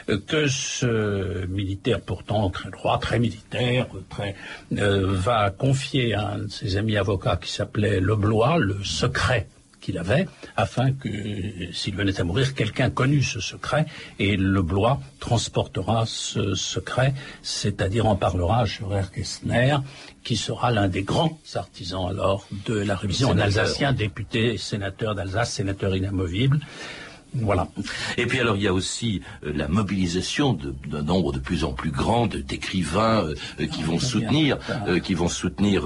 euh, 0.09 0.19
que 0.25 0.47
ce 0.47 1.45
militaire 1.47 2.01
pourtant 2.01 2.49
très 2.49 2.69
droit, 2.69 2.97
très 2.99 3.19
militaire, 3.19 3.87
très, 4.09 4.35
euh, 4.77 5.05
va 5.07 5.49
confier 5.49 6.13
à 6.13 6.29
un 6.33 6.39
de 6.39 6.47
ses 6.49 6.77
amis 6.77 6.97
avocats 6.97 7.37
qui 7.37 7.51
s'appelait 7.51 7.99
Leblois 7.99 8.57
le 8.57 8.83
secret 8.83 9.47
qu'il 9.87 9.97
avait, 9.97 10.27
afin 10.57 10.91
que, 10.91 11.07
s'il 11.71 11.95
venait 11.95 12.19
à 12.19 12.25
mourir, 12.25 12.53
quelqu'un 12.53 12.89
connût 12.89 13.23
ce 13.23 13.39
secret, 13.39 13.85
et 14.19 14.35
le 14.35 14.61
Blois 14.61 14.99
transportera 15.21 16.03
ce 16.05 16.55
secret, 16.55 17.13
c'est-à-dire 17.41 18.05
en 18.05 18.17
parlera 18.17 18.59
à 18.63 18.65
Scheurer 18.65 19.07
Kessner, 19.15 19.77
qui 20.25 20.35
sera 20.35 20.71
l'un 20.71 20.89
des 20.89 21.03
grands 21.03 21.39
artisans 21.55 22.05
alors 22.09 22.45
de 22.65 22.73
la 22.73 22.97
révision 22.97 23.29
en 23.29 23.37
alsacien, 23.37 23.93
député, 23.93 24.57
sénateur 24.57 25.15
d'Alsace, 25.15 25.53
sénateur 25.53 25.95
inamovible. 25.95 26.59
Voilà. 27.33 27.67
Et 28.17 28.25
puis 28.25 28.39
alors 28.39 28.55
il 28.55 28.63
y 28.63 28.67
a 28.67 28.73
aussi 28.73 29.21
euh, 29.43 29.51
la 29.55 29.67
mobilisation 29.67 30.57
d'un 30.87 31.03
nombre 31.03 31.33
de 31.33 31.39
plus 31.39 31.63
en 31.63 31.73
plus 31.73 31.91
grand 31.91 32.27
d'écrivains 32.27 33.25
euh, 33.25 33.35
euh, 33.59 33.67
qui 33.67 33.83
vont 33.83 33.99
soutenir, 33.99 34.57
euh, 34.87 34.99
qui 34.99 35.13
vont 35.13 35.27
soutenir 35.27 35.83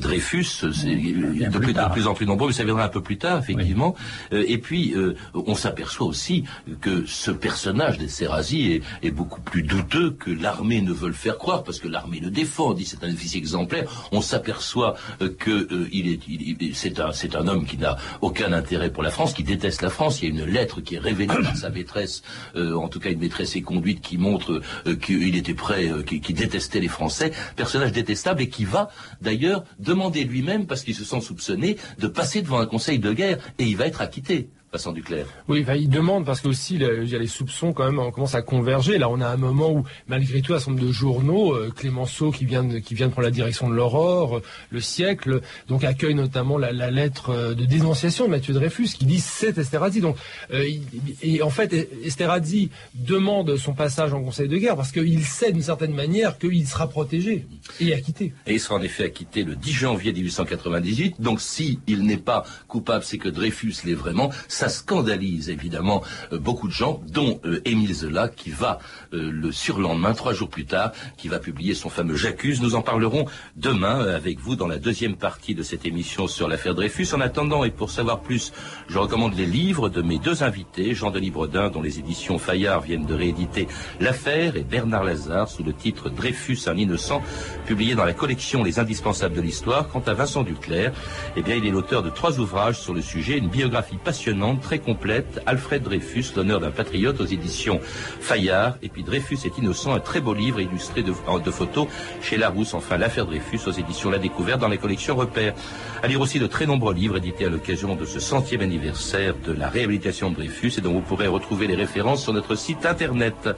Dreyfus. 0.00 0.62
De, 0.62 1.58
plus, 1.58 1.72
de 1.72 1.92
plus 1.92 2.06
en 2.06 2.14
plus 2.14 2.26
nombreux, 2.26 2.48
mais 2.48 2.54
ça 2.54 2.64
viendra 2.64 2.84
un 2.84 2.88
peu 2.88 3.02
plus 3.02 3.18
tard 3.18 3.38
effectivement. 3.38 3.94
Et 4.32 4.58
puis 4.58 4.94
on 5.34 5.54
s'aperçoit 5.54 6.06
aussi 6.06 6.44
que 6.80 7.04
ce 7.06 7.30
personnage 7.30 7.98
d'Esterhazy 7.98 8.72
est, 8.72 8.82
est 9.02 9.10
beaucoup 9.10 9.40
plus 9.40 9.62
douteux 9.62 10.10
que 10.10 10.30
l'armée 10.30 10.80
ne 10.80 10.92
veut 10.92 11.08
le 11.08 11.14
faire 11.14 11.38
croire, 11.38 11.64
parce 11.64 11.78
que 11.78 11.88
l'armée 11.88 12.20
le 12.20 12.30
défend, 12.30 12.74
dit 12.74 12.84
c'est 12.84 13.02
un 13.04 13.12
officier 13.12 13.38
exemplaire. 13.38 14.08
On 14.12 14.20
s'aperçoit 14.20 14.96
que 15.38 15.88
il 15.92 16.08
est, 16.12 16.74
c'est 16.74 17.00
un, 17.00 17.12
c'est 17.12 17.34
un 17.36 17.48
homme 17.48 17.64
qui 17.64 17.78
n'a 17.78 17.96
aucun 18.20 18.52
intérêt 18.52 18.90
pour 18.90 19.02
la 19.02 19.10
France, 19.10 19.32
qui 19.32 19.42
déteste 19.42 19.82
la 19.82 19.90
France. 19.90 20.22
Il 20.22 20.24
y 20.24 20.28
a 20.28 20.44
une 20.44 20.50
lettre 20.50 20.67
qui 20.76 20.94
est 20.96 20.98
révélée 20.98 21.34
par 21.42 21.56
sa 21.56 21.70
maîtresse, 21.70 22.22
euh, 22.56 22.74
en 22.74 22.88
tout 22.88 23.00
cas 23.00 23.10
une 23.10 23.20
maîtresse 23.20 23.56
et 23.56 23.62
conduite 23.62 24.00
qui 24.00 24.18
montre 24.18 24.62
euh, 24.86 24.94
qu'il 24.94 25.36
était 25.36 25.54
prêt, 25.54 25.88
euh, 25.88 26.02
qui, 26.02 26.20
qui 26.20 26.34
détestait 26.34 26.80
les 26.80 26.88
Français. 26.88 27.32
Personnage 27.56 27.92
détestable 27.92 28.42
et 28.42 28.48
qui 28.48 28.64
va 28.64 28.90
d'ailleurs 29.20 29.64
demander 29.78 30.24
lui-même, 30.24 30.66
parce 30.66 30.82
qu'il 30.82 30.94
se 30.94 31.04
sent 31.04 31.20
soupçonné, 31.20 31.76
de 31.98 32.06
passer 32.06 32.42
devant 32.42 32.60
un 32.60 32.66
conseil 32.66 32.98
de 32.98 33.12
guerre 33.12 33.38
et 33.58 33.64
il 33.64 33.76
va 33.76 33.86
être 33.86 34.00
acquitté. 34.00 34.50
Passant 34.70 34.92
du 34.92 35.02
clair. 35.02 35.24
Oui, 35.48 35.64
il 35.78 35.88
demande 35.88 36.26
parce 36.26 36.42
que 36.42 36.48
aussi 36.48 36.76
le- 36.76 37.02
il 37.02 37.08
y 37.08 37.14
a 37.16 37.18
les 37.18 37.26
soupçons 37.26 37.72
quand 37.72 37.86
même 37.86 37.98
on 37.98 38.10
commence 38.10 38.34
à 38.34 38.42
converger. 38.42 38.98
Là, 38.98 39.08
on 39.08 39.18
a 39.22 39.26
un 39.26 39.38
moment 39.38 39.70
où 39.72 39.84
malgré 40.08 40.42
tout 40.42 40.52
un 40.52 40.58
certain 40.58 40.72
nombre 40.72 40.86
de 40.86 40.92
journaux, 40.92 41.54
euh, 41.54 41.70
Clémenceau 41.74 42.30
qui 42.30 42.44
vient 42.44 42.64
de, 42.64 42.78
qui 42.78 42.94
vient 42.94 43.06
de 43.06 43.12
prendre 43.12 43.24
la 43.26 43.30
direction 43.32 43.70
de 43.70 43.74
l'Aurore, 43.74 44.36
euh, 44.38 44.42
le 44.70 44.80
siècle, 44.82 45.40
donc 45.68 45.84
accueille 45.84 46.14
notamment 46.14 46.58
la, 46.58 46.72
la 46.72 46.90
lettre 46.90 47.30
euh, 47.30 47.54
de 47.54 47.64
dénonciation 47.64 48.26
de 48.26 48.30
Mathieu 48.30 48.52
Dreyfus 48.52 48.88
qui 48.98 49.06
dit 49.06 49.20
c'est 49.20 49.56
Esterhazy. 49.56 50.02
Donc 50.02 50.16
euh, 50.52 50.68
il- 50.68 50.82
et 51.22 51.40
en 51.40 51.48
fait 51.50 51.88
Esterhazy 52.04 52.68
demande 52.94 53.56
son 53.56 53.72
passage 53.72 54.12
en 54.12 54.22
Conseil 54.22 54.48
de 54.48 54.58
guerre 54.58 54.76
parce 54.76 54.92
qu'il 54.92 55.24
sait 55.24 55.50
d'une 55.50 55.62
certaine 55.62 55.94
manière 55.94 56.36
qu'il 56.38 56.68
sera 56.68 56.88
protégé 56.88 57.46
et 57.80 57.94
acquitté. 57.94 58.34
Et 58.46 58.52
il 58.54 58.60
sera 58.60 58.74
en 58.74 58.82
effet 58.82 59.04
acquitté 59.04 59.44
le 59.44 59.56
10 59.56 59.72
janvier 59.72 60.12
1898. 60.12 61.20
Donc 61.20 61.40
si 61.40 61.78
il 61.86 62.02
n'est 62.02 62.18
pas 62.18 62.44
coupable, 62.66 63.02
c'est 63.02 63.16
que 63.16 63.30
Dreyfus 63.30 63.74
l'est 63.86 63.94
vraiment. 63.94 64.30
Ça 64.58 64.68
scandalise 64.68 65.50
évidemment 65.50 66.02
euh, 66.32 66.38
beaucoup 66.40 66.66
de 66.66 66.72
gens, 66.72 67.00
dont 67.06 67.40
euh, 67.44 67.60
Émile 67.64 67.94
Zola, 67.94 68.26
qui 68.26 68.50
va 68.50 68.80
euh, 69.14 69.30
le 69.30 69.52
surlendemain, 69.52 70.14
trois 70.14 70.32
jours 70.32 70.48
plus 70.48 70.64
tard, 70.64 70.90
qui 71.16 71.28
va 71.28 71.38
publier 71.38 71.74
son 71.74 71.88
fameux 71.88 72.16
J'accuse. 72.16 72.60
Nous 72.60 72.74
en 72.74 72.82
parlerons 72.82 73.26
demain 73.54 74.00
avec 74.00 74.40
vous 74.40 74.56
dans 74.56 74.66
la 74.66 74.78
deuxième 74.78 75.14
partie 75.14 75.54
de 75.54 75.62
cette 75.62 75.86
émission 75.86 76.26
sur 76.26 76.48
l'affaire 76.48 76.74
Dreyfus. 76.74 77.14
En 77.14 77.20
attendant, 77.20 77.62
et 77.62 77.70
pour 77.70 77.92
savoir 77.92 78.20
plus, 78.20 78.52
je 78.88 78.98
recommande 78.98 79.36
les 79.36 79.46
livres 79.46 79.88
de 79.88 80.02
mes 80.02 80.18
deux 80.18 80.42
invités, 80.42 80.92
Jean-Denis 80.92 81.30
Bredin, 81.30 81.70
dont 81.70 81.80
les 81.80 82.00
éditions 82.00 82.40
Fayard 82.40 82.80
viennent 82.80 83.06
de 83.06 83.14
rééditer 83.14 83.68
l'affaire, 84.00 84.56
et 84.56 84.64
Bernard 84.64 85.04
Lazare, 85.04 85.48
sous 85.48 85.62
le 85.62 85.72
titre 85.72 86.10
Dreyfus, 86.10 86.58
un 86.66 86.76
innocent, 86.76 87.22
publié 87.64 87.94
dans 87.94 88.04
la 88.04 88.12
collection 88.12 88.64
Les 88.64 88.80
Indispensables 88.80 89.36
de 89.36 89.40
l'Histoire. 89.40 89.88
Quant 89.88 90.02
à 90.04 90.14
Vincent 90.14 90.42
Duclerc, 90.42 90.90
eh 91.36 91.42
bien, 91.42 91.54
il 91.54 91.64
est 91.64 91.70
l'auteur 91.70 92.02
de 92.02 92.10
trois 92.10 92.40
ouvrages 92.40 92.80
sur 92.80 92.92
le 92.92 93.02
sujet, 93.02 93.38
une 93.38 93.50
biographie 93.50 93.98
passionnante, 94.02 94.47
très 94.56 94.78
complète, 94.78 95.40
Alfred 95.46 95.82
Dreyfus, 95.82 96.26
l'honneur 96.36 96.60
d'un 96.60 96.70
patriote 96.70 97.20
aux 97.20 97.26
éditions 97.26 97.80
Fayard, 98.20 98.76
et 98.82 98.88
puis 98.88 99.02
Dreyfus 99.02 99.38
est 99.44 99.58
innocent, 99.58 99.92
un 99.92 100.00
très 100.00 100.20
beau 100.20 100.34
livre 100.34 100.60
illustré 100.60 101.02
de, 101.02 101.12
photos 101.50 101.88
chez 102.22 102.36
Larousse, 102.36 102.74
enfin 102.74 102.96
l'affaire 102.96 103.26
Dreyfus 103.26 103.60
aux 103.66 103.72
éditions 103.72 104.10
La 104.10 104.18
Découverte 104.18 104.60
dans 104.60 104.68
les 104.68 104.78
collections 104.78 105.16
Repères. 105.16 105.54
À 106.02 106.06
lire 106.06 106.20
aussi 106.20 106.38
de 106.38 106.46
très 106.46 106.66
nombreux 106.66 106.94
livres 106.94 107.16
édités 107.16 107.46
à 107.46 107.48
l'occasion 107.48 107.96
de 107.96 108.04
ce 108.04 108.20
centième 108.20 108.60
anniversaire 108.60 109.34
de 109.44 109.52
la 109.52 109.68
réhabilitation 109.68 110.30
de 110.30 110.36
Dreyfus 110.36 110.72
et 110.78 110.80
dont 110.80 110.92
vous 110.92 111.00
pourrez 111.00 111.26
retrouver 111.26 111.66
les 111.66 111.74
références 111.74 112.22
sur 112.22 112.32
notre 112.32 112.54
site 112.54 112.86
internet. 112.86 113.48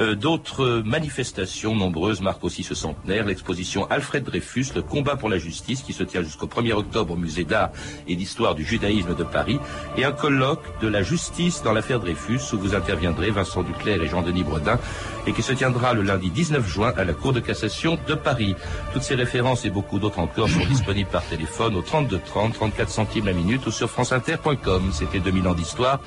Euh, 0.00 0.14
D'autres 0.14 0.82
manifestations 0.84 1.74
nombreuses 1.74 2.20
marquent 2.20 2.44
aussi 2.44 2.62
ce 2.62 2.74
centenaire. 2.74 3.26
L'exposition 3.26 3.86
Alfred 3.90 4.24
Dreyfus, 4.24 4.66
le 4.74 4.82
combat 4.82 5.16
pour 5.16 5.28
la 5.28 5.38
justice, 5.38 5.82
qui 5.82 5.92
se 5.92 6.02
tient 6.02 6.22
jusqu'au 6.22 6.46
1er 6.46 6.72
octobre 6.72 7.14
au 7.14 7.16
musée 7.16 7.44
d'art 7.44 7.70
et 8.08 8.16
d'histoire 8.16 8.54
du 8.54 8.64
judaïsme 8.64 9.14
de 9.14 9.24
Paris, 9.24 9.58
et 9.96 10.04
un 10.04 10.12
colloque 10.24 10.80
de 10.80 10.88
la 10.88 11.02
justice 11.02 11.62
dans 11.62 11.74
l'affaire 11.74 12.00
Dreyfus, 12.00 12.40
où 12.54 12.58
vous 12.58 12.74
interviendrez 12.74 13.30
Vincent 13.30 13.62
Duclerc 13.62 14.02
et 14.02 14.08
Jean-Denis 14.08 14.42
Bredin, 14.42 14.78
et 15.26 15.34
qui 15.34 15.42
se 15.42 15.52
tiendra 15.52 15.92
le 15.92 16.00
lundi 16.00 16.30
19 16.30 16.66
juin 16.66 16.94
à 16.96 17.04
la 17.04 17.12
Cour 17.12 17.34
de 17.34 17.40
cassation 17.40 17.98
de 18.08 18.14
Paris. 18.14 18.56
Toutes 18.94 19.02
ces 19.02 19.16
références 19.16 19.66
et 19.66 19.70
beaucoup 19.70 19.98
d'autres 19.98 20.20
encore 20.20 20.48
sont 20.48 20.64
disponibles 20.64 21.10
par 21.10 21.22
téléphone 21.24 21.76
au 21.76 21.82
32 21.82 22.20
30, 22.24 22.54
34 22.54 22.88
centimes 22.88 23.26
la 23.26 23.34
minute 23.34 23.66
ou 23.66 23.70
sur 23.70 23.90
franceinter.com. 23.90 24.92
C'était 24.94 25.20
2000 25.20 25.46
ans 25.46 25.52
d'histoire. 25.52 26.00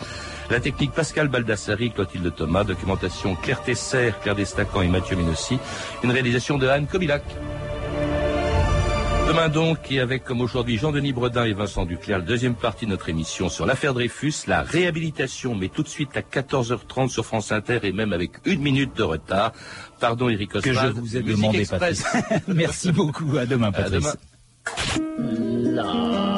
La 0.50 0.60
technique 0.60 0.94
Pascal 0.94 1.28
Baldassari, 1.28 1.92
Clotilde 1.92 2.34
Thomas, 2.34 2.64
documentation 2.64 3.36
Claire 3.36 3.62
Tesser, 3.62 4.14
Claire 4.24 4.34
Destacan 4.34 4.82
et 4.82 4.88
Mathieu 4.88 5.16
Minossi, 5.16 5.60
une 6.04 6.10
réalisation 6.10 6.58
de 6.58 6.66
Anne 6.66 6.88
Kobilac. 6.88 7.22
Demain 9.28 9.50
donc, 9.50 9.92
et 9.92 10.00
avec 10.00 10.24
comme 10.24 10.40
aujourd'hui 10.42 10.78
Jean-Denis 10.78 11.12
Bredin 11.12 11.44
et 11.44 11.52
Vincent 11.54 11.86
Duclerc, 11.86 12.20
la 12.20 12.24
deuxième 12.26 12.56
partie 12.56 12.86
de 12.86 12.92
notre 12.92 13.10
émission 13.10 13.50
sur 13.50 13.66
l'affaire 13.66 13.94
Dreyfus, 13.94 14.34
la 14.48 14.62
réhabilitation, 14.62 15.54
mais 15.54 15.68
tout 15.68 15.84
de 15.84 15.90
suite 15.90 16.16
à 16.16 16.22
14h30 16.22 17.10
sur 17.10 17.26
France 17.26 17.52
Inter 17.52 17.80
et 17.84 17.92
même 17.92 18.14
avec 18.14 18.32
une 18.46 18.62
minute 18.62 18.96
de 18.96 19.04
retard. 19.04 19.52
Pardon 20.00 20.30
Eric 20.30 20.52
Que 20.52 20.60
Oswald. 20.70 20.96
je 20.96 21.00
vous 21.02 21.18
ai 21.18 21.24
demandé. 21.24 21.66
Patrice. 21.66 22.06
Merci 22.48 22.92
beaucoup. 22.94 23.38
À 23.38 23.46
demain, 23.46 23.68
À 23.68 23.72
Patrice. 23.74 24.16
demain. 25.76 26.34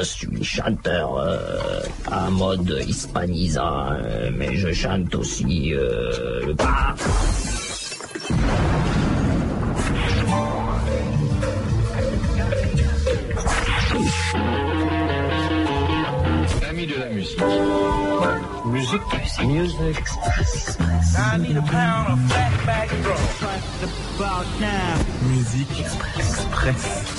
Je 0.00 0.04
suis 0.06 0.42
chanteur. 0.44 1.18
euh, 1.18 1.82
à 2.10 2.30
mode 2.30 2.82
hispanisant, 2.88 3.90
euh, 3.92 4.30
mais 4.34 4.56
je 4.56 4.72
chante 4.72 5.14
aussi 5.14 5.74
euh, 5.74 6.46
le 6.46 6.54
pas. 6.54 6.94
Ami 16.70 16.86
de 16.86 16.94
la 16.94 17.10
musique. 17.10 17.38
Musique. 18.64 19.02
Music. 19.44 19.96
I 21.18 21.36
need 21.36 21.56
a 21.58 21.62
pound 21.62 22.12
of 22.12 22.18
fat 22.32 22.52
back 22.64 22.90
About 24.16 24.46
now. 24.60 24.98
Musique 25.28 25.80
Express. 25.80 27.10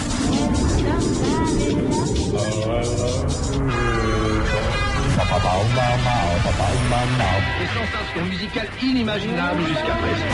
Des 7.59 7.67
sensations 7.67 8.25
musicales 8.29 8.69
inimaginables 8.81 9.63
jusqu'à 9.67 9.95
présent. 9.95 10.25